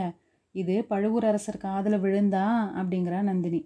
இது 0.55 0.75
பழுவூர் 0.83 1.25
அரசர் 1.25 1.57
காதில் 1.57 1.97
விழுந்தா? 1.99 2.45
அப்படிங்கிறா 2.79 3.21
நந்தினி. 3.21 3.61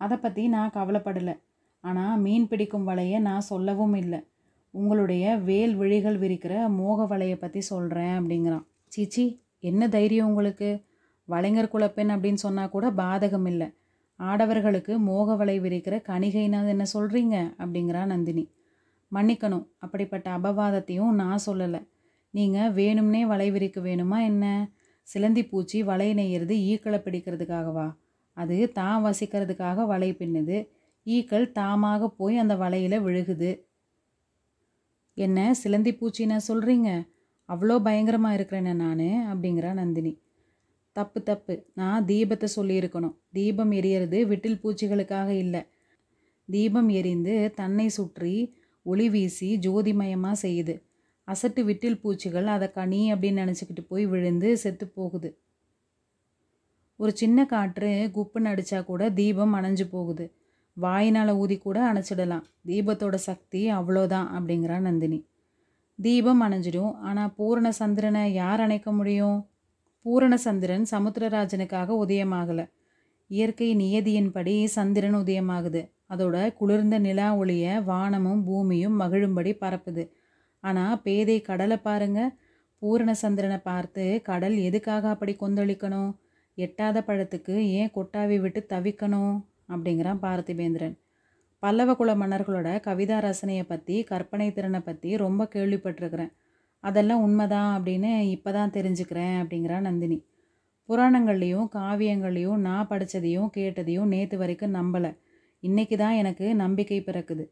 அதை 0.00 0.16
பற்றி 0.16 0.48
நான் 0.48 0.74
கவலைப்படலை. 0.74 1.34
ஆனால் 1.80 2.18
மீன் 2.18 2.48
பிடிக்கும் 2.48 2.88
வலையை 2.88 3.18
நான் 3.18 3.40
சொல்லவும் 3.40 3.94
இல்லை. 3.94 4.20
உங்களுடைய 4.70 5.36
வேல் 5.36 5.74
விழிகள் 5.74 6.18
விரிக்கிற 6.18 6.54
மோக 6.68 7.16
வலையை 7.16 7.36
பற்றி 7.38 7.60
சொல்கிறேன் 7.60 8.14
அப்படிங்கிறான். 8.20 8.64
சீச்சி 8.86 9.24
என்ன 9.60 9.88
தைரியம் 9.88 10.26
உங்களுக்கு? 10.26 10.84
வலைஞர் 11.28 11.72
குலப்பெண் 11.72 12.12
அப்படின்னு 12.14 12.34
சொன்னால் 12.34 12.68
கூட 12.68 12.86
பாதகம் 12.90 13.46
இல்லை. 13.46 13.68
ஆடவர்களுக்கு 14.20 14.98
மோக 14.98 15.34
வலை 15.34 15.60
விரிக்கிற 15.60 15.94
கணிகைன்னா 16.08 16.60
என்ன 16.68 16.84
சொல்கிறீங்க 16.94 17.36
அப்படிங்கிறா 17.58 18.02
நந்தினி. 18.06 18.44
மன்னிக்கணும் 19.12 19.66
அப்படிப்பட்ட 19.78 20.38
அபவாதத்தையும் 20.38 21.12
நான் 21.12 21.44
சொல்லலை. 21.46 21.80
நீங்கள் 22.30 22.72
வேணும்னே 22.72 23.22
வலை 23.26 23.50
விரிக்க 23.50 23.80
வேணுமா 23.80 24.18
என்ன? 24.22 24.44
சிலந்தி 25.06 25.42
பூச்சி 25.50 25.78
வலை 25.82 26.08
நெய்யறது 26.18 26.54
ஈக்களை 26.70 26.98
பிடிக்கிறதுக்காகவா 27.06 27.86
அது 28.36 28.56
தான் 28.78 29.04
வசிக்கிறதுக்காக 29.04 29.86
வலை 29.86 30.08
பின்னுது. 30.12 30.56
ஈக்கள் 31.06 31.46
தாமாக 31.58 32.08
போய் 32.20 32.36
அந்த 32.42 32.54
வலையில் 32.62 32.96
விழுகுது. 33.06 33.50
என்ன 35.16 35.38
சிலந்தி 35.54 35.92
பூச்சின்னா 36.00 36.38
சொல்கிறீங்க 36.48 36.88
அவ்வளோ 37.48 37.74
பயங்கரமாக 37.86 38.36
இருக்கிறேனே 38.38 38.72
நான் 38.74 39.08
அப்படிங்கிறா 39.32 39.70
நந்தினி. 39.80 40.12
தப்பு 40.96 41.18
தப்பு. 41.22 41.54
நான் 41.74 42.06
தீபத்தை 42.06 42.48
சொல்லியிருக்கணும். 42.56 43.14
தீபம் 43.32 43.72
எரியறது 43.78 44.18
விட்டில் 44.30 44.60
பூச்சிகளுக்காக 44.62 45.30
இல்லை. 45.44 45.62
தீபம் 46.48 46.90
எரிந்து 46.98 47.34
தன்னை 47.60 47.86
சுற்றி 47.88 48.34
ஒளி 48.86 49.06
வீசி 49.08 49.48
ஜோதிமயமாக 49.66 50.40
செய்யுது. 50.44 50.74
அசட்டு 51.26 51.60
விட்டில் 51.60 52.00
பூச்சிகள் 52.00 52.46
அதை 52.46 52.70
கனி 52.70 53.12
அப்படின்னு 53.12 53.42
நினச்சிக்கிட்டு 53.42 53.84
போய் 53.88 54.06
விழுந்து 54.06 54.56
செத்து 54.56 54.88
போகுது. 54.88 55.38
ஒரு 56.96 57.16
சின்ன 57.16 57.46
காற்று 57.46 58.10
குப்புன்னு 58.14 58.50
அடித்தா 58.52 58.84
கூட 58.84 59.10
தீபம் 59.10 59.54
அணைஞ்சு 59.54 59.88
போகுது. 59.90 60.34
வாயினால் 60.74 61.28
ஊதி 61.28 61.58
கூட 61.58 61.92
அணைச்சிடலாம். 61.92 62.42
தீபத்தோட 62.66 63.14
சக்தி 63.14 63.72
அவ்வளோதான் 63.72 64.28
அப்படிங்கிறா 64.36 64.78
நந்தினி. 64.78 65.26
தீபம் 66.02 66.42
அணைஞ்சிடும். 66.42 66.92
ஆனால் 66.92 67.32
பூரண 67.36 67.72
சந்திரனை 67.72 68.32
யார் 68.32 68.60
அணைக்க 68.60 68.92
முடியும்? 68.92 69.48
பூரண 70.02 70.36
சந்திரன் 70.36 70.86
சமுத்திரராஜனுக்காக 70.90 71.96
உதயமாகலை. 72.04 72.70
இயற்கை 73.28 73.76
நியதியின்படி 73.76 74.64
சந்திரன் 74.64 75.14
உதயமாகுது. 75.14 75.90
அதோட 76.10 76.54
குளிர்ந்த 76.54 76.98
நிலா 76.98 77.36
ஒளிய 77.36 77.84
வானமும் 77.84 78.44
பூமியும் 78.44 79.00
மகிழும்படி 79.00 79.52
பரப்புது. 79.60 80.10
ஆனால் 80.68 81.00
பேதை 81.04 81.38
கடலை 81.48 81.78
பாருங்க. 81.88 82.20
பூரண 82.82 83.10
சந்திரனை 83.22 83.58
பார்த்து 83.68 84.04
கடல் 84.28 84.56
எதுக்காக 84.68 85.08
அப்படி 85.14 85.32
கொந்தளிக்கணும்? 85.40 86.10
எட்டாத 86.58 86.98
பழத்துக்கு 87.08 87.54
ஏன் 87.78 87.92
கொட்டாவி 87.96 88.36
விட்டு 88.40 88.60
தவிக்கணும்? 88.72 89.36
அப்படிங்கிறான் 89.72 90.22
பார்த்திபேந்திரன். 90.24 90.94
பல்லவ 91.62 91.90
குல 91.94 92.10
மன்னர்களோட 92.14 92.68
கவிதா 92.86 93.18
ரசனையை 93.26 93.64
பற்றி 93.68 93.96
கற்பனை 94.02 94.46
திறனை 94.52 94.80
பற்றி 94.80 95.10
ரொம்ப 95.16 95.42
கேள்விப்பட்டிருக்கிறேன். 95.54 96.32
அதெல்லாம் 96.84 97.22
உண்மைதான் 97.26 97.70
அப்படின்னு 97.76 98.10
இப்போ 98.34 98.50
தான் 98.52 98.74
தெரிஞ்சுக்கிறேன் 98.76 99.36
அப்படிங்கிறா 99.42 99.78
நந்தினி. 99.80 100.18
புராணங்கள்லேயும் 100.88 101.68
காவியங்கள்லேயும் 101.76 102.60
நான் 102.66 102.88
படித்ததையும் 102.90 103.48
கேட்டதையும் 103.56 104.12
நேற்று 104.14 104.36
வரைக்கும் 104.38 104.76
நம்பலை. 104.78 105.10
இன்றைக்கி 105.62 105.96
தான் 105.96 106.18
எனக்கு 106.22 106.46
நம்பிக்கை 106.54 107.00
பிறக்குது. 107.00 107.44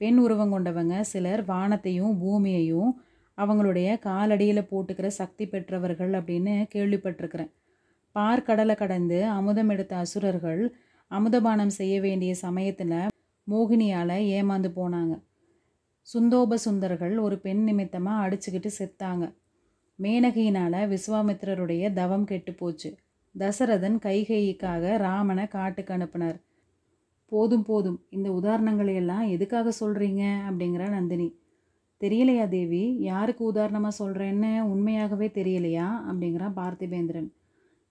பெண் 0.00 0.18
உருவம் 0.18 0.52
கொண்டவங்க 0.52 1.00
சிலர் 1.00 1.44
வானத்தையும் 1.44 2.12
பூமியையும் 2.18 2.92
அவங்களுடைய 3.38 3.88
காலடியில் 4.04 4.68
போட்டுக்கிற 4.70 5.06
சக்தி 5.06 5.48
பெற்றவர்கள் 5.48 6.12
அப்படின்னு 6.12 6.54
கேள்விப்பட்டிருக்கிறேன். 6.74 7.50
பார்க்கடலை 8.14 8.74
கடந்து 8.74 9.18
அமுதம் 9.28 9.68
எடுத்த 9.68 9.96
அசுரர்கள் 9.96 10.62
அமுதபானம் 11.10 11.74
செய்ய 11.78 12.00
வேண்டிய 12.00 12.34
சமயத்தில் 12.34 12.96
மோகினியால் 13.46 14.16
ஏமாந்து 14.36 14.70
போனாங்க. 14.76 15.14
சுந்தோப 16.08 16.54
சுந்தர்கள் 16.54 17.18
ஒரு 17.18 17.38
பெண் 17.38 17.62
நிமித்தமாக 17.64 18.22
அடிச்சுக்கிட்டு 18.24 18.70
செத்தாங்க. 18.78 19.24
மேனகையினால் 19.98 20.80
விஸ்வாமித்திரருடைய 20.92 21.92
தவம் 21.92 22.24
கெட்டு 22.24 22.54
போச்சு. 22.54 22.90
தசரதன் 23.34 23.98
கைகைக்காக 23.98 24.96
ராமனை 24.98 25.46
காட்டுக்கு 25.48 25.94
அனுப்புனார். 25.94 26.38
போதும் 27.30 27.64
போதும். 27.64 27.98
இந்த 28.10 28.28
உதாரணங்களை 28.30 28.94
எல்லாம் 28.94 29.26
எதுக்காக 29.28 29.72
சொல்கிறீங்க 29.80 30.22
அப்படிங்கிற 30.48 30.84
நந்தினி. 30.88 31.28
தெரியலையா 32.00 32.48
தேவி? 32.48 32.84
யாருக்கு 33.10 33.42
உதாரணமாக 33.44 33.94
சொல்கிறேன்னு 34.00 34.52
உண்மையாகவே 34.72 35.28
தெரியலையா? 35.38 35.88
அப்படிங்கிறான் 36.08 36.56
பார்த்திபேந்திரன். 36.60 37.28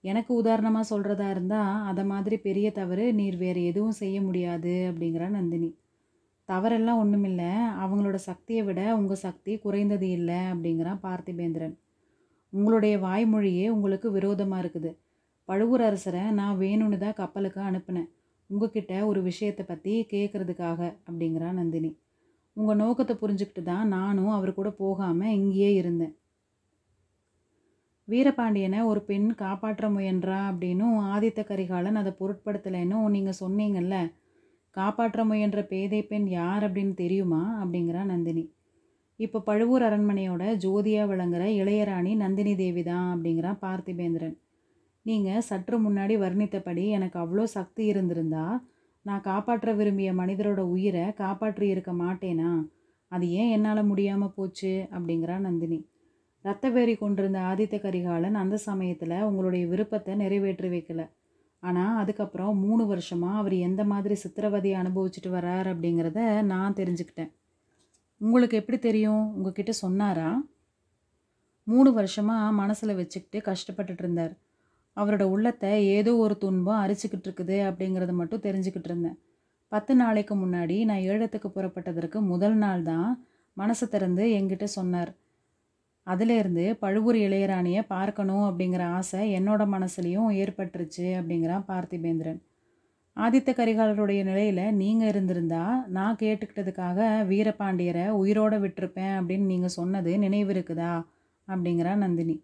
எனக்கு 0.04 0.32
உதாரணமாக 0.34 0.90
சொல்கிறதா 0.90 1.26
இருந்தால் 1.30 1.82
அதை 1.88 2.04
மாதிரி 2.04 2.36
பெரிய 2.38 2.66
தவறு 2.72 3.04
நீர் 3.14 3.36
வேறு 3.36 3.60
எதுவும் 3.64 3.98
செய்ய 4.02 4.16
முடியாது 4.22 4.72
அப்படிங்கிறா 4.90 5.28
நந்தினி. 5.28 5.70
தவறெல்லாம் 6.48 7.00
ஒன்றுமில்லை 7.02 7.50
அவங்களோட 7.82 8.18
சக்தியை 8.28 8.62
விட 8.64 8.80
உங்கள் 8.96 9.22
சக்தி 9.26 9.52
குறைந்தது 9.58 10.06
இல்லை 10.10 10.40
அப்படிங்கிறான் 10.52 11.02
பார்த்திபேந்திரன். 11.02 11.74
உங்களுடைய 12.52 12.94
வாய்மொழியே 12.98 13.66
உங்களுக்கு 13.68 14.08
விரோதமாக 14.10 14.62
இருக்குது. 14.62 14.90
பழுவூர் 15.48 15.80
அரசரை 15.80 16.24
நான் 16.30 16.58
வேணும்னு 16.58 16.98
தான் 16.98 17.18
கப்பலுக்கு 17.20 17.60
அனுப்புனேன். 17.60 18.08
உங்ககிட்ட 18.50 18.92
ஒரு 19.10 19.20
விஷயத்தை 19.22 19.64
பற்றி 19.64 19.92
கேட்குறதுக்காக 20.12 20.80
அப்படிங்கிறா 21.08 21.50
நந்தினி. 21.58 21.90
உங்கள் 22.56 22.80
நோக்கத்தை 22.82 23.14
புரிஞ்சுக்கிட்டு 23.20 23.62
தான் 23.62 23.92
நானும் 23.96 24.32
அவர் 24.36 24.58
கூட 24.58 24.70
போகாமல் 24.82 25.36
இங்கேயே 25.38 25.70
இருந்தேன். 25.80 26.14
வீரபாண்டியனை 28.08 28.78
ஒரு 28.90 29.00
பெண் 29.08 29.28
காப்பாற்ற 29.42 29.88
முயன்றா 29.88 30.38
அப்படின்னும் 30.50 30.96
ஆதித்த 31.12 31.40
கரிகாலன் 31.50 32.00
அதை 32.00 32.12
பொருட்படுத்தலைன்னும் 32.20 33.12
நீங்கள் 33.16 33.40
சொன்னீங்கல்ல 33.42 33.96
காப்பாற்ற 34.76 35.20
முயன்ற 35.24 35.60
பேதை 35.64 36.00
பெண் 36.02 36.26
யார் 36.38 36.64
அப்படின்னு 36.66 36.94
தெரியுமா 36.94 37.42
அப்படிங்கிறா 37.62 38.02
நந்தினி. 38.12 38.44
இப்போ 39.20 39.38
பழுவூர் 39.48 39.84
அரண்மனையோட 39.86 40.42
ஜோதியாக 40.56 41.10
விளங்குற 41.10 41.44
இளையராணி 41.60 42.12
நந்தினி 42.14 42.52
தேவி 42.56 42.82
தான் 42.82 43.08
அப்படிங்கிறான் 43.14 43.58
பார்த்திபேந்திரன். 43.64 44.36
நீங்கள் 45.06 45.40
சற்று 45.40 45.76
முன்னாடி 45.78 46.14
வர்ணித்தபடி 46.18 46.84
எனக்கு 46.88 47.18
அவ்வளோ 47.18 47.44
சக்தி 47.56 47.84
இருந்திருந்தா 47.92 48.44
நான் 49.06 49.20
காப்பாற்ற 49.20 49.72
விரும்பிய 49.74 50.10
மனிதரோட 50.12 50.60
உயிரை 50.74 51.04
காப்பாற்றி 51.12 51.66
இருக்க 51.68 51.92
மாட்டேனா? 51.92 52.50
அது 53.12 53.30
ஏன் 53.30 53.50
என்னால் 53.50 53.82
முடியாமல் 53.82 54.34
போச்சு? 54.34 54.72
அப்படிங்கிறா 54.92 55.36
நந்தினி. 55.38 55.78
ரத்த 56.44 56.68
வேரி 56.68 56.94
கொண்டிருந்த 56.96 57.38
ஆதித்த 57.40 57.76
கரிகாலன் 57.80 58.34
அந்த 58.34 58.56
சமயத்தில் 58.56 59.16
உங்களுடைய 59.22 59.66
விருப்பத்தை 59.66 60.12
நிறைவேற்றி 60.14 60.68
வைக்கல. 60.68 61.02
ஆனால் 61.62 61.96
அதுக்கப்புறம் 61.96 62.54
மூணு 62.58 62.86
வருஷமாக 62.86 63.40
அவர் 63.40 63.56
எந்த 63.68 63.82
மாதிரி 63.84 64.14
சித்திரவதையை 64.14 64.76
அனுபவிச்சுட்டு 64.82 65.30
வரார் 65.30 65.68
அப்படிங்கிறத 65.72 66.20
நான் 66.42 66.78
தெரிஞ்சுக்கிட்டேன். 66.80 67.32
உங்களுக்கு 68.20 68.56
எப்படி 68.56 68.78
தெரியும்? 68.78 69.24
உங்ககிட்ட 69.34 69.72
சொன்னாரா? 69.84 70.30
மூணு 71.66 71.90
வருஷமாக 71.92 72.52
மனசில் 72.52 72.98
வச்சுக்கிட்டு 73.00 73.38
கஷ்டப்பட்டுட்டு 73.50 74.04
இருந்தார். 74.04 74.34
அவரோட 75.00 75.24
உள்ளத்தை 75.34 75.72
ஏதோ 75.96 76.12
ஒரு 76.24 76.34
துன்பம் 76.44 76.82
அரிச்சுக்கிட்டு 76.84 77.26
இருக்குது 77.28 77.56
அப்படிங்கிறத 77.68 78.12
மட்டும் 78.20 78.44
தெரிஞ்சுக்கிட்டு 78.46 78.88
இருந்தேன். 78.90 79.16
பத்து 79.72 79.92
நாளைக்கு 80.02 80.34
முன்னாடி 80.42 80.76
நான் 80.88 81.04
ஈழத்துக்கு 81.08 81.48
புறப்பட்டதற்கு 81.56 82.18
முதல் 82.32 82.56
நாள் 82.62 82.82
தான் 82.90 83.10
மனசு 83.56 83.84
திறந்து 83.88 84.24
என்கிட்ட 84.38 84.66
சொன்னார். 84.78 85.10
அதிலேருந்து 86.06 86.64
பழுவூர் 86.82 87.18
இளையராணியை 87.26 87.82
பார்க்கணும் 87.94 88.44
அப்படிங்கிற 88.48 88.82
ஆசை 88.98 89.20
என்னோட 89.38 89.62
மனசுலையும் 89.74 90.30
ஏற்பட்டுருச்சு 90.42 91.06
அப்படிங்கிறான் 91.18 91.66
பார்த்திபேந்திரன். 91.70 92.40
ஆதித்த 93.16 93.50
கரிகாலருடைய 93.58 94.20
நிலையில் 94.28 94.62
நீங்கள் 94.80 95.10
இருந்திருந்தா 95.12 95.62
நான் 95.96 96.20
கேட்டுக்கிட்டதுக்காக 96.22 97.08
வீரபாண்டியரை 97.30 98.04
உயிரோடு 98.20 98.58
விட்டுருப்பேன் 98.64 99.14
அப்படின்னு 99.18 99.46
நீங்கள் 99.52 99.76
சொன்னது 99.78 100.12
நினைவு 100.24 100.52
இருக்குதா? 100.54 100.92
அப்படிங்கிறா 101.48 101.94
நந்தினி. 102.04 102.36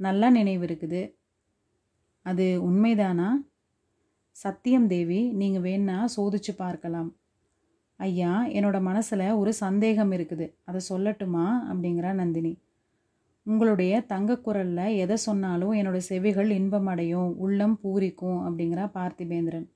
நல்லா 0.00 0.28
நினைவு 0.38 0.64
இருக்குது. 0.68 1.02
அது 2.26 2.46
உண்மைதானா? 2.68 3.28
சத்தியம் 4.36 4.86
தேவி 4.86 5.20
நீங்கள் 5.40 5.64
வேணா 5.66 5.96
சோதிச்சு 6.16 6.52
பார்க்கலாம். 6.56 7.10
ஐயா 8.00 8.32
என்னோட 8.56 8.80
மனசில் 8.80 9.26
ஒரு 9.40 9.52
சந்தேகம் 9.52 10.12
இருக்குது. 10.12 10.46
அதை 10.64 10.80
சொல்லட்டுமா? 10.88 11.46
அப்படிங்கிறா 11.70 12.12
நந்தினி. 12.12 12.52
உங்களுடைய 13.46 13.92
தங்க 14.06 14.32
குரலில் 14.36 14.96
எதை 15.02 15.16
சொன்னாலும் 15.16 15.72
என்னோட 15.72 15.98
செவிகள் 16.08 16.50
இன்பம் 16.50 16.86
அடையும் 16.86 17.30
உள்ளம் 17.38 17.76
பூரிக்கும் 17.82 18.40
அப்படிங்கிறா 18.46 18.84
பார்த்திபேந்திரன். 18.98 19.66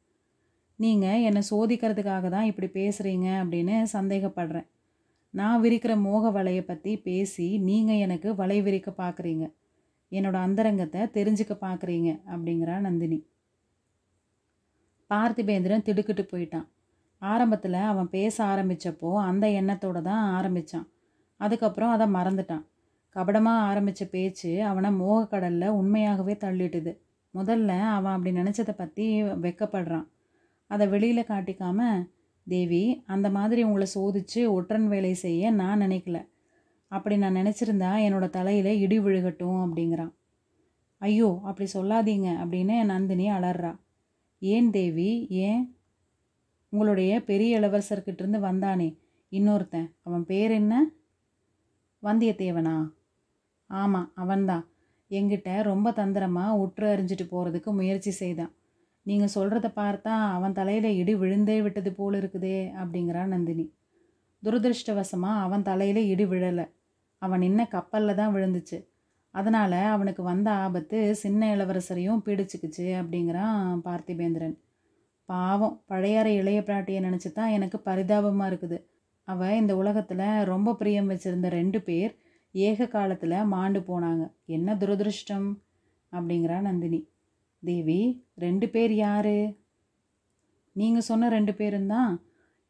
நீங்கள் 0.78 1.24
என்னை 1.28 1.42
சோதிக்கிறதுக்காக 1.50 2.28
தான் 2.28 2.48
இப்படி 2.50 2.68
பேசுகிறீங்க 2.78 3.28
அப்படின்னு 3.42 3.76
சந்தேகப்படுறேன். 3.92 4.68
நான் 5.34 5.62
விரிக்கிற 5.62 5.92
மோக 6.00 6.30
வலையை 6.30 6.62
பற்றி 6.64 6.92
பேசி 6.96 7.46
நீங்கள் 7.58 8.02
எனக்கு 8.04 8.28
வலை 8.34 8.58
விரிக்க 8.62 8.90
பார்க்குறீங்க 9.02 9.46
என்னோட 10.12 10.36
அந்தரங்கத்தை 10.46 11.00
தெரிஞ்சுக்க 11.16 11.54
பார்க்குறீங்க 11.60 12.10
அப்படிங்கிறா 12.32 12.76
நந்தினி. 12.80 13.18
பார்த்திபேந்திரன் 15.10 15.86
திடுக்கிட்டு 15.88 16.24
போயிட்டான். 16.32 16.66
ஆரம்பத்தில் 17.22 17.80
அவன் 17.90 18.08
பேச 18.08 18.36
ஆரம்பித்தப்போ 18.44 19.10
அந்த 19.28 19.46
எண்ணத்தோடு 19.60 20.00
தான் 20.02 20.24
ஆரம்பித்தான் 20.38 20.86
அதுக்கப்புறம் 21.40 21.92
அதை 21.94 22.06
மறந்துட்டான். 22.08 22.64
கபடமாக 23.16 23.66
ஆரம்பித்த 23.68 24.02
பேச்சு 24.04 24.50
அவனை 24.62 24.90
மோகக்கடலில் 24.90 25.76
உண்மையாகவே 25.80 26.34
தள்ளிட்டுது. 26.34 26.92
முதல்ல 27.34 27.70
அவன் 27.96 28.14
அப்படி 28.14 28.32
நினச்சதை 28.36 28.74
பற்றி 28.76 29.06
வெக்கப்படுறான். 29.44 30.06
அதை 30.70 30.84
வெளியில் 30.88 31.30
காட்டிக்காம 31.30 31.80
தேவி 32.46 32.82
அந்த 33.06 33.28
மாதிரி 33.30 33.60
உங்களை 33.62 33.86
சோதித்து 33.94 34.40
ஒற்றன் 34.52 34.88
வேலை 34.88 35.12
செய்ய 35.24 35.50
நான் 35.50 35.82
நினைக்கல. 35.82 36.18
அப்படி 36.88 37.16
நான் 37.16 37.34
நினச்சிருந்தா 37.34 37.90
என்னோட 38.06 38.30
தலையில் 38.30 38.80
இடி 38.80 38.98
விழுகட்டும் 38.98 39.60
அப்படிங்கிறான். 39.64 40.12
ஐயோ 40.98 41.40
அப்படி 41.44 41.70
சொல்லாதீங்க 41.74 42.28
அப்படின்னு 42.42 42.84
நந்தினி 42.84 43.30
அலறா. 43.30 43.78
ஏன் 44.38 44.70
தேவி? 44.70 45.26
ஏன்? 45.28 45.76
உங்களுடைய 46.68 47.24
பெரிய 47.24 47.60
இளவரசர்கிட்டேருந்து 47.60 48.40
வந்தானே 48.40 48.98
இன்னொருத்தன். 49.32 49.94
அவன் 50.02 50.24
பேர் 50.24 50.50
என்ன? 50.50 50.90
வந்தியத்தேவனா? 52.02 52.90
ஆமாம் 53.66 54.12
அவன்தான். 54.14 54.68
எங்கிட்ட 55.10 55.62
ரொம்ப 55.62 55.92
தந்திரமாக 55.92 56.56
உற்று 56.56 56.86
அறிஞ்சிட்டு 56.96 57.26
போகிறதுக்கு 57.30 57.70
முயற்சி 57.72 58.10
செய்தான். 58.10 58.54
நீங்கள் 59.02 59.34
சொல்கிறத 59.34 59.68
பார்த்தா 59.76 60.14
அவன் 60.32 60.52
தலையில் 60.52 60.96
இடி 60.96 61.14
விழுந்தே 61.14 61.62
விட்டது 61.62 61.92
போல் 61.92 62.14
இருக்குதே 62.14 62.72
அப்படிங்கிறா 62.80 63.26
நந்தினி. 63.26 63.72
துரதிருஷ்டவசமாக 64.44 65.42
அவன் 65.42 65.62
தலையில் 65.62 66.06
இடி 66.06 66.24
விழலை. 66.24 66.66
அவன் 67.18 67.42
நின்ன 67.44 67.68
கப்பலில் 67.68 68.18
தான் 68.20 68.34
விழுந்துச்சு. 68.34 68.78
அதனால் 69.34 69.78
அவனுக்கு 69.94 70.22
வந்த 70.22 70.48
ஆபத்து 70.64 70.98
சின்ன 71.22 71.48
இளவரசரையும் 71.56 72.22
பீடிச்சுக்குச்சு 72.26 72.86
அப்படிங்கிறான் 73.00 73.80
பார்த்திபேந்திரன். 73.86 74.56
பாவம் 75.28 75.74
பழையாற 75.90 76.28
இளைய 76.40 76.60
பிராட்டியை 76.68 77.00
நினச்சி 77.06 77.30
தான் 77.32 77.54
எனக்கு 77.56 77.78
பரிதாபமாக 77.80 78.50
இருக்குது. 78.50 78.78
அவள் 79.28 79.58
இந்த 79.60 79.72
உலகத்தில் 79.76 80.26
ரொம்ப 80.52 80.74
பிரியம் 80.80 81.10
வச்சுருந்த 81.12 81.48
ரெண்டு 81.48 81.78
பேர் 81.82 82.12
ஏக 82.54 82.86
காலத்தில் 82.86 83.48
மாண்டு 83.54 83.80
போனாங்க. 83.80 84.24
என்ன 84.56 84.76
துரதிருஷ்டம்? 84.82 85.48
அப்படிங்கிறா 86.12 86.58
நந்தினி. 86.60 87.00
தேவி 87.62 88.00
ரெண்டு 88.44 88.66
பேர் 88.74 88.92
யாரு? 89.06 89.38
நீங்கள் 90.72 91.08
சொன்ன 91.10 91.28
ரெண்டு 91.28 91.52
பேரும் 91.54 91.90
தான் 91.94 92.12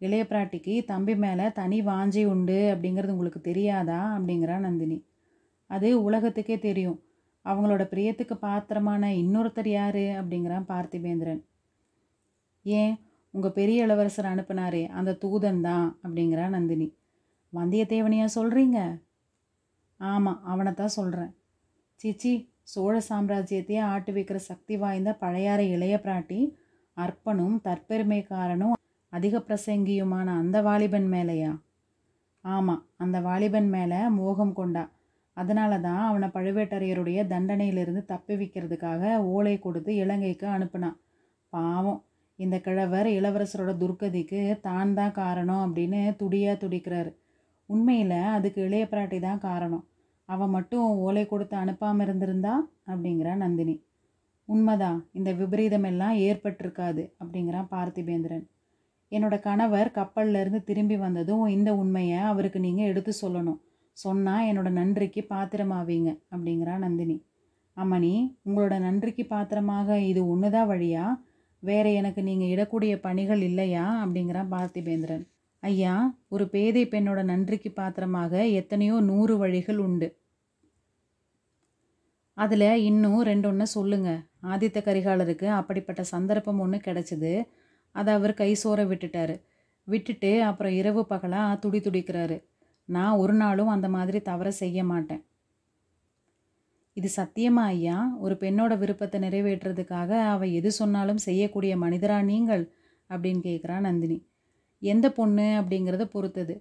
இளைய 0.01 0.23
பிராட்டிக்கு 0.25 0.85
தம்பி 0.85 1.15
மேலே 1.17 1.53
தனி 1.53 1.79
வாஞ்சி 1.83 2.23
உண்டு 2.25 2.59
அப்படிங்கிறது 2.75 3.09
உங்களுக்கு 3.09 3.41
தெரியாதா? 3.41 4.19
அப்படிங்கிறா 4.19 4.57
நந்தினி. 4.59 4.99
அது 5.71 5.89
உலகத்துக்கே 6.03 6.59
தெரியும். 6.59 6.99
அவங்களோட 7.45 7.83
பிரியத்துக்கு 7.91 8.35
பாத்திரமான 8.41 9.13
இன்னொருத்தர் 9.15 9.69
யார்? 9.69 10.05
அப்படிங்கிறான் 10.21 10.69
பார்த்திபேந்திரன். 10.69 11.43
ஏன்? 12.65 12.95
உங்கள் 13.35 13.53
பெரிய 13.53 13.85
இளவரசர் 13.85 14.31
அனுப்புனாரே 14.35 14.85
அந்த 14.89 15.17
தூதன் 15.25 15.61
தான் 15.61 15.89
அப்படிங்கிறா 16.03 16.47
நந்தினி. 16.49 16.89
வந்தியத்தேவனையா 17.53 18.27
சொல்கிறீங்க 18.35 18.79
ஆமாம் 20.01 20.41
அவனை 20.45 20.73
தான் 20.75 20.97
சொல்கிறேன் 20.99 21.33
சிச்சி 22.01 22.33
சோழ 22.63 22.95
சாம்ராஜ்யத்தையே 23.09 23.83
ஆட்டு 23.93 24.13
வைக்கிற 24.13 24.37
சக்தி 24.37 24.77
வாய்ந்த 24.77 25.11
பழையாற 25.21 25.61
இளைய 25.75 25.97
பிராட்டி 26.05 26.41
அற்பனும் 26.97 27.57
தற்பெருமைக்காரனும் 27.65 28.76
அதிக 29.17 29.39
பிரசங்கியுமான 29.49 30.29
அந்த 30.43 30.57
வாலிபன் 30.69 31.09
மேலேயா? 31.15 31.53
ஆமாம் 32.45 32.83
அந்த 33.03 33.17
வாலிபன் 33.29 33.69
மேலே 33.77 34.01
மோகம் 34.19 34.57
கொண்டா. 34.59 34.85
அதனால 35.37 35.73
தான் 35.87 36.03
அவனை 36.09 36.29
பழுவேட்டரையருடைய 36.37 37.21
தண்டனையிலிருந்து 37.33 38.03
தப்பி 38.13 38.35
வைக்கிறதுக்காக 38.41 39.03
ஓலை 39.35 39.55
கொடுத்து 39.65 39.91
இலங்கைக்கு 40.03 40.47
அனுப்புனான் 40.57 40.97
பாவம் 41.53 42.01
இந்த 42.39 42.57
கிழவர் 42.67 43.09
இளவரசரோட 43.19 43.73
துர்க்கதிக்கு 43.83 44.41
தான் 44.69 44.95
தான் 44.99 45.15
காரணம் 45.21 45.63
அப்படின்னு 45.67 46.01
துடியாக 46.23 46.61
துடிக்கிறாரு. 46.63 47.11
உண்மையில் 47.69 48.19
அதுக்கு 48.37 48.61
இளைய 48.69 48.85
பிராட்டி 48.91 49.19
தான் 49.27 49.45
காரணம். 49.49 49.85
அவன் 50.29 50.55
மட்டும் 50.57 50.87
ஓலை 51.07 51.25
கொடுத்து 51.27 51.55
அனுப்பாமல் 51.63 52.05
இருந்திருந்தா? 52.07 52.55
அப்படிங்கிறா 52.91 53.33
நந்தினி. 53.45 53.77
உண்மைதான் 54.49 54.99
இந்த 55.19 55.31
விபரீதம் 55.41 55.87
எல்லாம் 55.91 56.17
ஏற்பட்டிருக்காது 56.27 57.03
அப்படிங்கிறான் 57.21 57.71
பார்த்திபேந்திரன். 57.75 58.45
என்னோட 59.13 59.35
கணவர் 59.41 59.89
கப்பல்லேருந்து 59.99 60.61
திரும்பி 60.65 60.97
வந்ததும் 60.97 61.45
இந்த 61.47 61.71
உண்மையை 61.75 62.19
அவருக்கு 62.31 62.61
நீங்கள் 62.61 62.91
எடுத்து 62.93 63.13
சொல்லணும். 63.23 63.61
சொன்னால் 63.97 64.47
என்னோட 64.49 64.69
நன்றிக்கு 64.71 65.23
பாத்திரமாவீங்க 65.29 66.11
அப்படிங்கிறா 66.33 66.75
நந்தினி. 66.79 67.17
அம்மணி 67.77 68.13
உங்களோட 68.47 68.75
நன்றிக்கு 68.79 69.25
பாத்திரமாக 69.27 69.99
இது 70.01 70.21
ஒன்று 70.29 70.51
தான் 70.51 70.69
வழியா? 70.71 71.05
வேற 71.63 71.87
எனக்கு 71.91 72.21
நீங்கள் 72.23 72.53
இடக்கூடிய 72.55 72.93
பணிகள் 73.01 73.41
இல்லையா? 73.41 73.85
அப்படிங்கிறான் 74.05 74.53
பார்த்திபேந்திரன். 74.55 75.25
ஐயா 75.63 75.95
ஒரு 76.29 76.45
பேதை 76.49 76.85
பெண்ணோட 76.85 77.21
நன்றிக்கு 77.25 77.71
பாத்திரமாக 77.73 78.45
எத்தனையோ 78.61 78.97
நூறு 79.01 79.35
வழிகள் 79.39 79.79
உண்டு. 79.79 80.09
அதில் 82.37 82.69
இன்னும் 82.91 83.21
ரெண்டு 83.23 83.47
ஒன்று 83.49 83.67
சொல்லுங்க. 83.67 84.11
ஆதித்த 84.43 84.79
கரிகாலருக்கு 84.89 85.47
அப்படிப்பட்ட 85.59 86.03
சந்தர்ப்பம் 86.15 86.59
ஒன்று 86.59 86.79
கிடச்சிது. 86.89 87.33
அதை 87.97 88.11
அவர் 88.15 88.35
கை 88.35 88.51
சோற 88.65 88.81
விட்டுட்டாரு. 88.91 89.37
விட்டுட்டு 89.89 90.31
அப்புறம் 90.43 90.73
இரவு 90.73 91.03
பகலாக 91.07 91.57
துடி 91.57 91.81
துடிக்கிறாரு. 91.81 92.37
நான் 92.89 93.17
ஒரு 93.17 93.35
நாளும் 93.35 93.69
அந்த 93.69 93.89
மாதிரி 93.89 94.19
தவற 94.21 94.49
செய்ய 94.51 94.85
மாட்டேன். 94.85 95.23
இது 96.97 97.09
சத்தியமா 97.17 97.65
ஐயா? 97.67 97.97
ஒரு 98.19 98.35
பெண்ணோட 98.41 98.73
விருப்பத்தை 98.79 99.19
நிறைவேற்றுறதுக்காக 99.21 100.11
அவள் 100.27 100.51
எது 100.51 100.71
சொன்னாலும் 100.73 101.25
செய்யக்கூடிய 101.27 101.73
மனிதரா 101.77 102.19
நீங்கள்? 102.23 102.65
அப்படின்னு 103.11 103.41
கேட்குறா 103.49 103.77
நந்தினி. 103.79 104.19
எந்த 104.83 105.07
பொண்ணு 105.13 105.47
அப்படிங்கிறத 105.61 106.05
பொறுத்தது. 106.05 106.55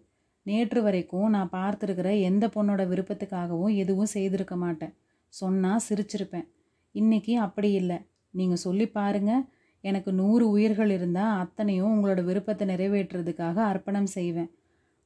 நேற்று 0.46 0.80
வரைக்கும் 0.82 1.30
நான் 1.30 1.54
பார்த்துருக்கிற 1.54 2.10
எந்த 2.22 2.46
பொண்ணோட 2.48 2.82
விருப்பத்துக்காகவும் 2.92 3.76
எதுவும் 3.76 4.14
செய்திருக்க 4.16 4.56
மாட்டேன். 4.56 4.94
சொன்னால் 5.34 5.86
சிரிச்சிருப்பேன். 5.90 6.48
இன்னைக்கு 6.96 7.34
அப்படி 7.40 7.70
இல்லை. 7.72 7.98
நீங்கள் 8.34 8.64
சொல்லி 8.66 8.86
பாருங்கள் 8.88 9.44
எனக்கு 9.90 10.12
நூறு 10.20 10.46
உயிர்கள் 10.50 10.92
இருந்தால் 10.98 11.40
அத்தனையும் 11.44 11.92
உங்களோட 11.96 12.22
விருப்பத்தை 12.30 12.66
நிறைவேற்றுறதுக்காக 12.72 13.58
அர்ப்பணம் 13.72 14.10
செய்வேன். 14.18 14.52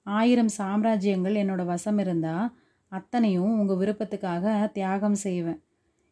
ஆயிரம் 0.05 0.51
சாம்ராஜ்யங்கள் 0.57 1.39
என்னோட 1.41 1.63
வசம் 1.65 1.99
இருந்தால் 2.03 2.47
அத்தனையும் 2.91 3.57
உங்கள் 3.61 3.81
விருப்பத்துக்காக 3.81 4.53
தியாகம் 4.77 5.17
செய்வேன். 5.25 5.59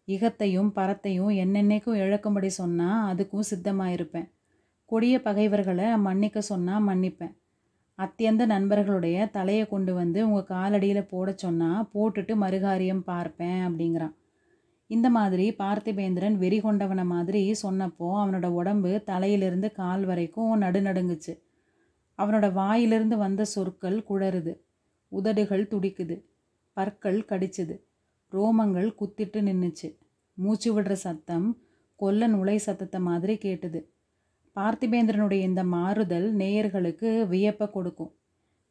இகத்தையும் 0.07 0.69
பரத்தையும் 0.75 1.31
என்னென்னைக்கும் 1.43 1.99
இழக்கும்படி 2.03 2.49
சொன்னால் 2.61 3.05
அதுக்கும் 3.11 3.49
சித்தமாக 3.51 3.95
இருப்பேன் 3.97 4.27
கொடிய 4.89 5.15
பகைவர்களை 5.21 5.87
மன்னிக்க 6.05 6.41
சொன்னால் 6.51 6.85
மன்னிப்பேன். 6.89 7.33
அத்தியந்த 7.99 8.43
நண்பர்களுடைய 8.45 9.17
தலையை 9.37 9.63
கொண்டு 9.67 9.91
வந்து 9.93 10.19
உங்கள் 10.27 10.49
காலடியில் 10.53 11.09
போட 11.11 11.29
சொன்னால் 11.43 11.87
போட்டுட்டு 11.93 12.33
மறுகாரியம் 12.43 13.03
பார்ப்பேன் 13.11 13.61
அப்படிங்கிறான். 13.67 14.13
இந்த 14.87 15.09
மாதிரி 15.09 15.51
பார்த்திபேந்திரன் 15.51 16.35
வெறி 16.35 16.59
கொண்டவனை 16.59 17.05
மாதிரி 17.05 17.41
சொன்னப்போ 17.61 18.07
அவனோட 18.21 18.45
உடம்பு 18.45 19.03
தலையிலிருந்து 19.05 19.71
கால் 19.71 20.05
வரைக்கும் 20.05 20.61
நடுநடுங்குச்சு. 20.61 21.33
அவனோட 22.19 22.53
வாயிலிருந்து 22.53 23.17
வந்த 23.17 23.45
சொற்கள் 23.45 24.03
குளறுது 24.09 24.53
உதடுகள் 25.11 25.67
துடிக்குது. 25.67 26.23
பற்கள் 26.73 27.19
கடிச்சுது. 27.29 27.75
ரோமங்கள் 28.33 28.89
குத்திட்டு 28.99 29.41
நின்றுச்சு 29.41 29.89
மூச்சு 30.37 30.69
விடுற 30.73 30.91
சத்தம் 30.91 31.47
கொல்ல 31.95 32.27
நுழை 32.27 32.57
சத்தத்தை 32.57 32.99
மாதிரி 32.99 33.33
கேட்டுது. 33.33 33.79
பார்த்திபேந்திரனுடைய 34.55 35.41
இந்த 35.41 35.63
மாறுதல் 35.63 36.35
நேயர்களுக்கு 36.35 37.27
வியப்பை 37.27 37.71
கொடுக்கும். 37.71 38.11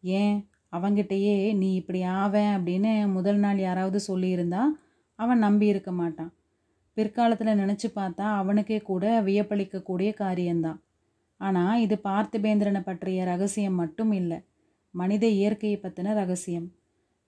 ஏன்? 0.01 0.49
அவங்கிட்டயே 0.73 1.55
நீ 1.55 1.75
இப்படி 1.75 2.03
ஆவேன் 2.03 2.53
அப்படின்னு 2.57 3.13
முதல் 3.13 3.37
நாள் 3.37 3.59
யாராவது 3.59 4.01
சொல்லியிருந்தா 4.09 4.63
அவன் 5.19 5.39
நம்பி 5.39 5.67
இருக்க 5.73 5.91
மாட்டான். 5.93 6.33
பிற்காலத்தில் 6.97 7.59
நினச்சி 7.63 7.89
பார்த்தா 7.95 8.27
அவனுக்கே 8.41 8.79
கூட 8.91 9.05
வியப்பளிக்கக்கூடிய 9.29 10.11
காரியம்தான் 10.15 10.79
ஆனால் 11.41 11.81
இது 11.85 11.97
பார்த்திபேந்திரனை 12.09 12.81
பற்றிய 12.85 13.25
ரகசியம் 13.25 13.81
மட்டும் 13.83 14.13
இல்லை. 14.21 14.39
மனித 14.95 15.25
இயற்கையை 15.39 15.79
பற்றின 15.81 16.15
ரகசியம். 16.15 16.69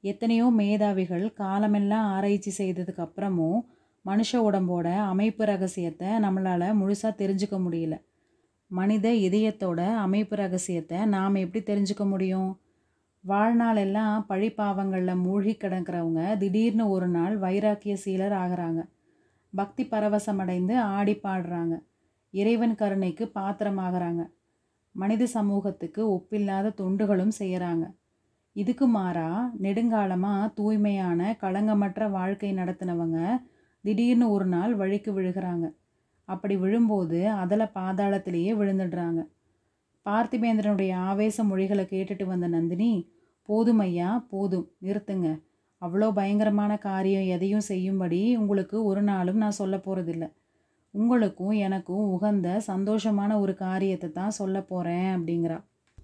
எத்தனையோ 0.04 0.46
மேதாவிகள் 0.60 1.26
காலமெல்லாம் 1.42 2.06
ஆராய்ச்சி 2.14 2.52
செய்ததுக்கு 2.58 3.02
அப்புறமும் 3.06 3.60
மனுஷ 4.04 4.30
உடம்போட 4.48 4.88
அமைப்பு 5.12 5.44
ரகசியத்தை 5.44 6.10
நம்மளால் 6.24 6.78
முழுசாக 6.80 7.12
தெரிஞ்சுக்க 7.22 7.56
முடியல. 7.64 7.94
மனித 8.70 9.08
இதயத்தோட 9.26 9.80
அமைப்பு 10.06 10.34
ரகசியத்தை 10.36 10.98
நாம் 11.14 11.42
எப்படி 11.44 11.62
தெரிஞ்சுக்க 11.70 12.04
முடியும்? 12.06 12.50
வாழ்நாள் 13.30 13.76
எல்லாம் 13.76 14.18
பழிப்பாவங்களில் 14.28 15.22
மூழ்கி 15.22 15.54
கிடக்கிறவங்க 15.54 16.22
திடீர்னு 16.36 16.84
ஒரு 16.88 17.08
நாள் 17.08 17.34
வைராக்கிய 17.38 17.94
சீலர் 18.04 18.34
ஆகிறாங்க. 18.42 18.80
பக்தி 19.52 19.84
பரவசமடைந்து 19.84 20.74
ஆடி 20.96 21.14
பாடுறாங்க. 21.22 21.74
இறைவன் 22.34 22.74
கருணைக்கு 22.74 23.24
பாத்திரமாகறாங்க. 23.34 24.22
மனித 24.94 25.26
சமூகத்துக்கு 25.26 26.02
ஒப்பில்லாத 26.14 26.72
தொண்டுகளும் 26.80 27.34
செய்கிறாங்க 27.40 27.84
இதுக்கு 28.56 28.86
மாறா 28.88 29.28
நெடுங்காலமாக 29.62 30.52
தூய்மையான 30.54 31.20
களங்கமற்ற 31.42 32.06
வாழ்க்கை 32.10 32.50
நடத்தினவங்க 32.54 33.18
திடீர்னு 33.84 34.26
ஒரு 34.30 34.46
நாள் 34.46 34.72
வழிக்கு 34.74 35.10
விழுகிறாங்க. 35.18 35.66
அப்படி 36.28 36.54
விழும்போது 36.56 37.20
அதில் 37.42 37.74
பாதாளத்திலேயே 37.74 38.52
விழுந்துடுறாங்க. 38.60 39.20
பார்த்திபேந்திரனுடைய 40.06 40.92
ஆவேச 41.10 41.44
மொழிகளை 41.44 41.84
கேட்டுட்டு 41.90 42.24
வந்த 42.24 42.46
நந்தினி 42.46 42.92
போதும் 43.48 43.78
ஐயா 43.78 44.10
போதும். 44.30 44.66
நிறுத்துங்க. 44.82 45.28
அவ்வளோ 45.82 46.06
பயங்கரமான 46.12 46.72
காரியம் 46.78 47.26
எதையும் 47.34 47.68
செய்யும்படி 47.70 48.20
உங்களுக்கு 48.36 48.76
ஒரு 48.84 49.02
நாளும் 49.02 49.36
நான் 49.36 49.58
சொல்ல 49.60 49.76
போகிறதில்ல 49.76 50.26
உங்களுக்கும் 50.94 51.56
எனக்கும் 51.66 52.04
உகந்த 52.14 52.48
சந்தோஷமான 52.66 53.32
ஒரு 53.40 53.54
காரியத்தை 53.56 54.08
தான் 54.12 54.36
சொல்ல 54.40 54.56
போகிறேன் 54.62 55.08
அப்படிங்கிறா. 55.16 55.58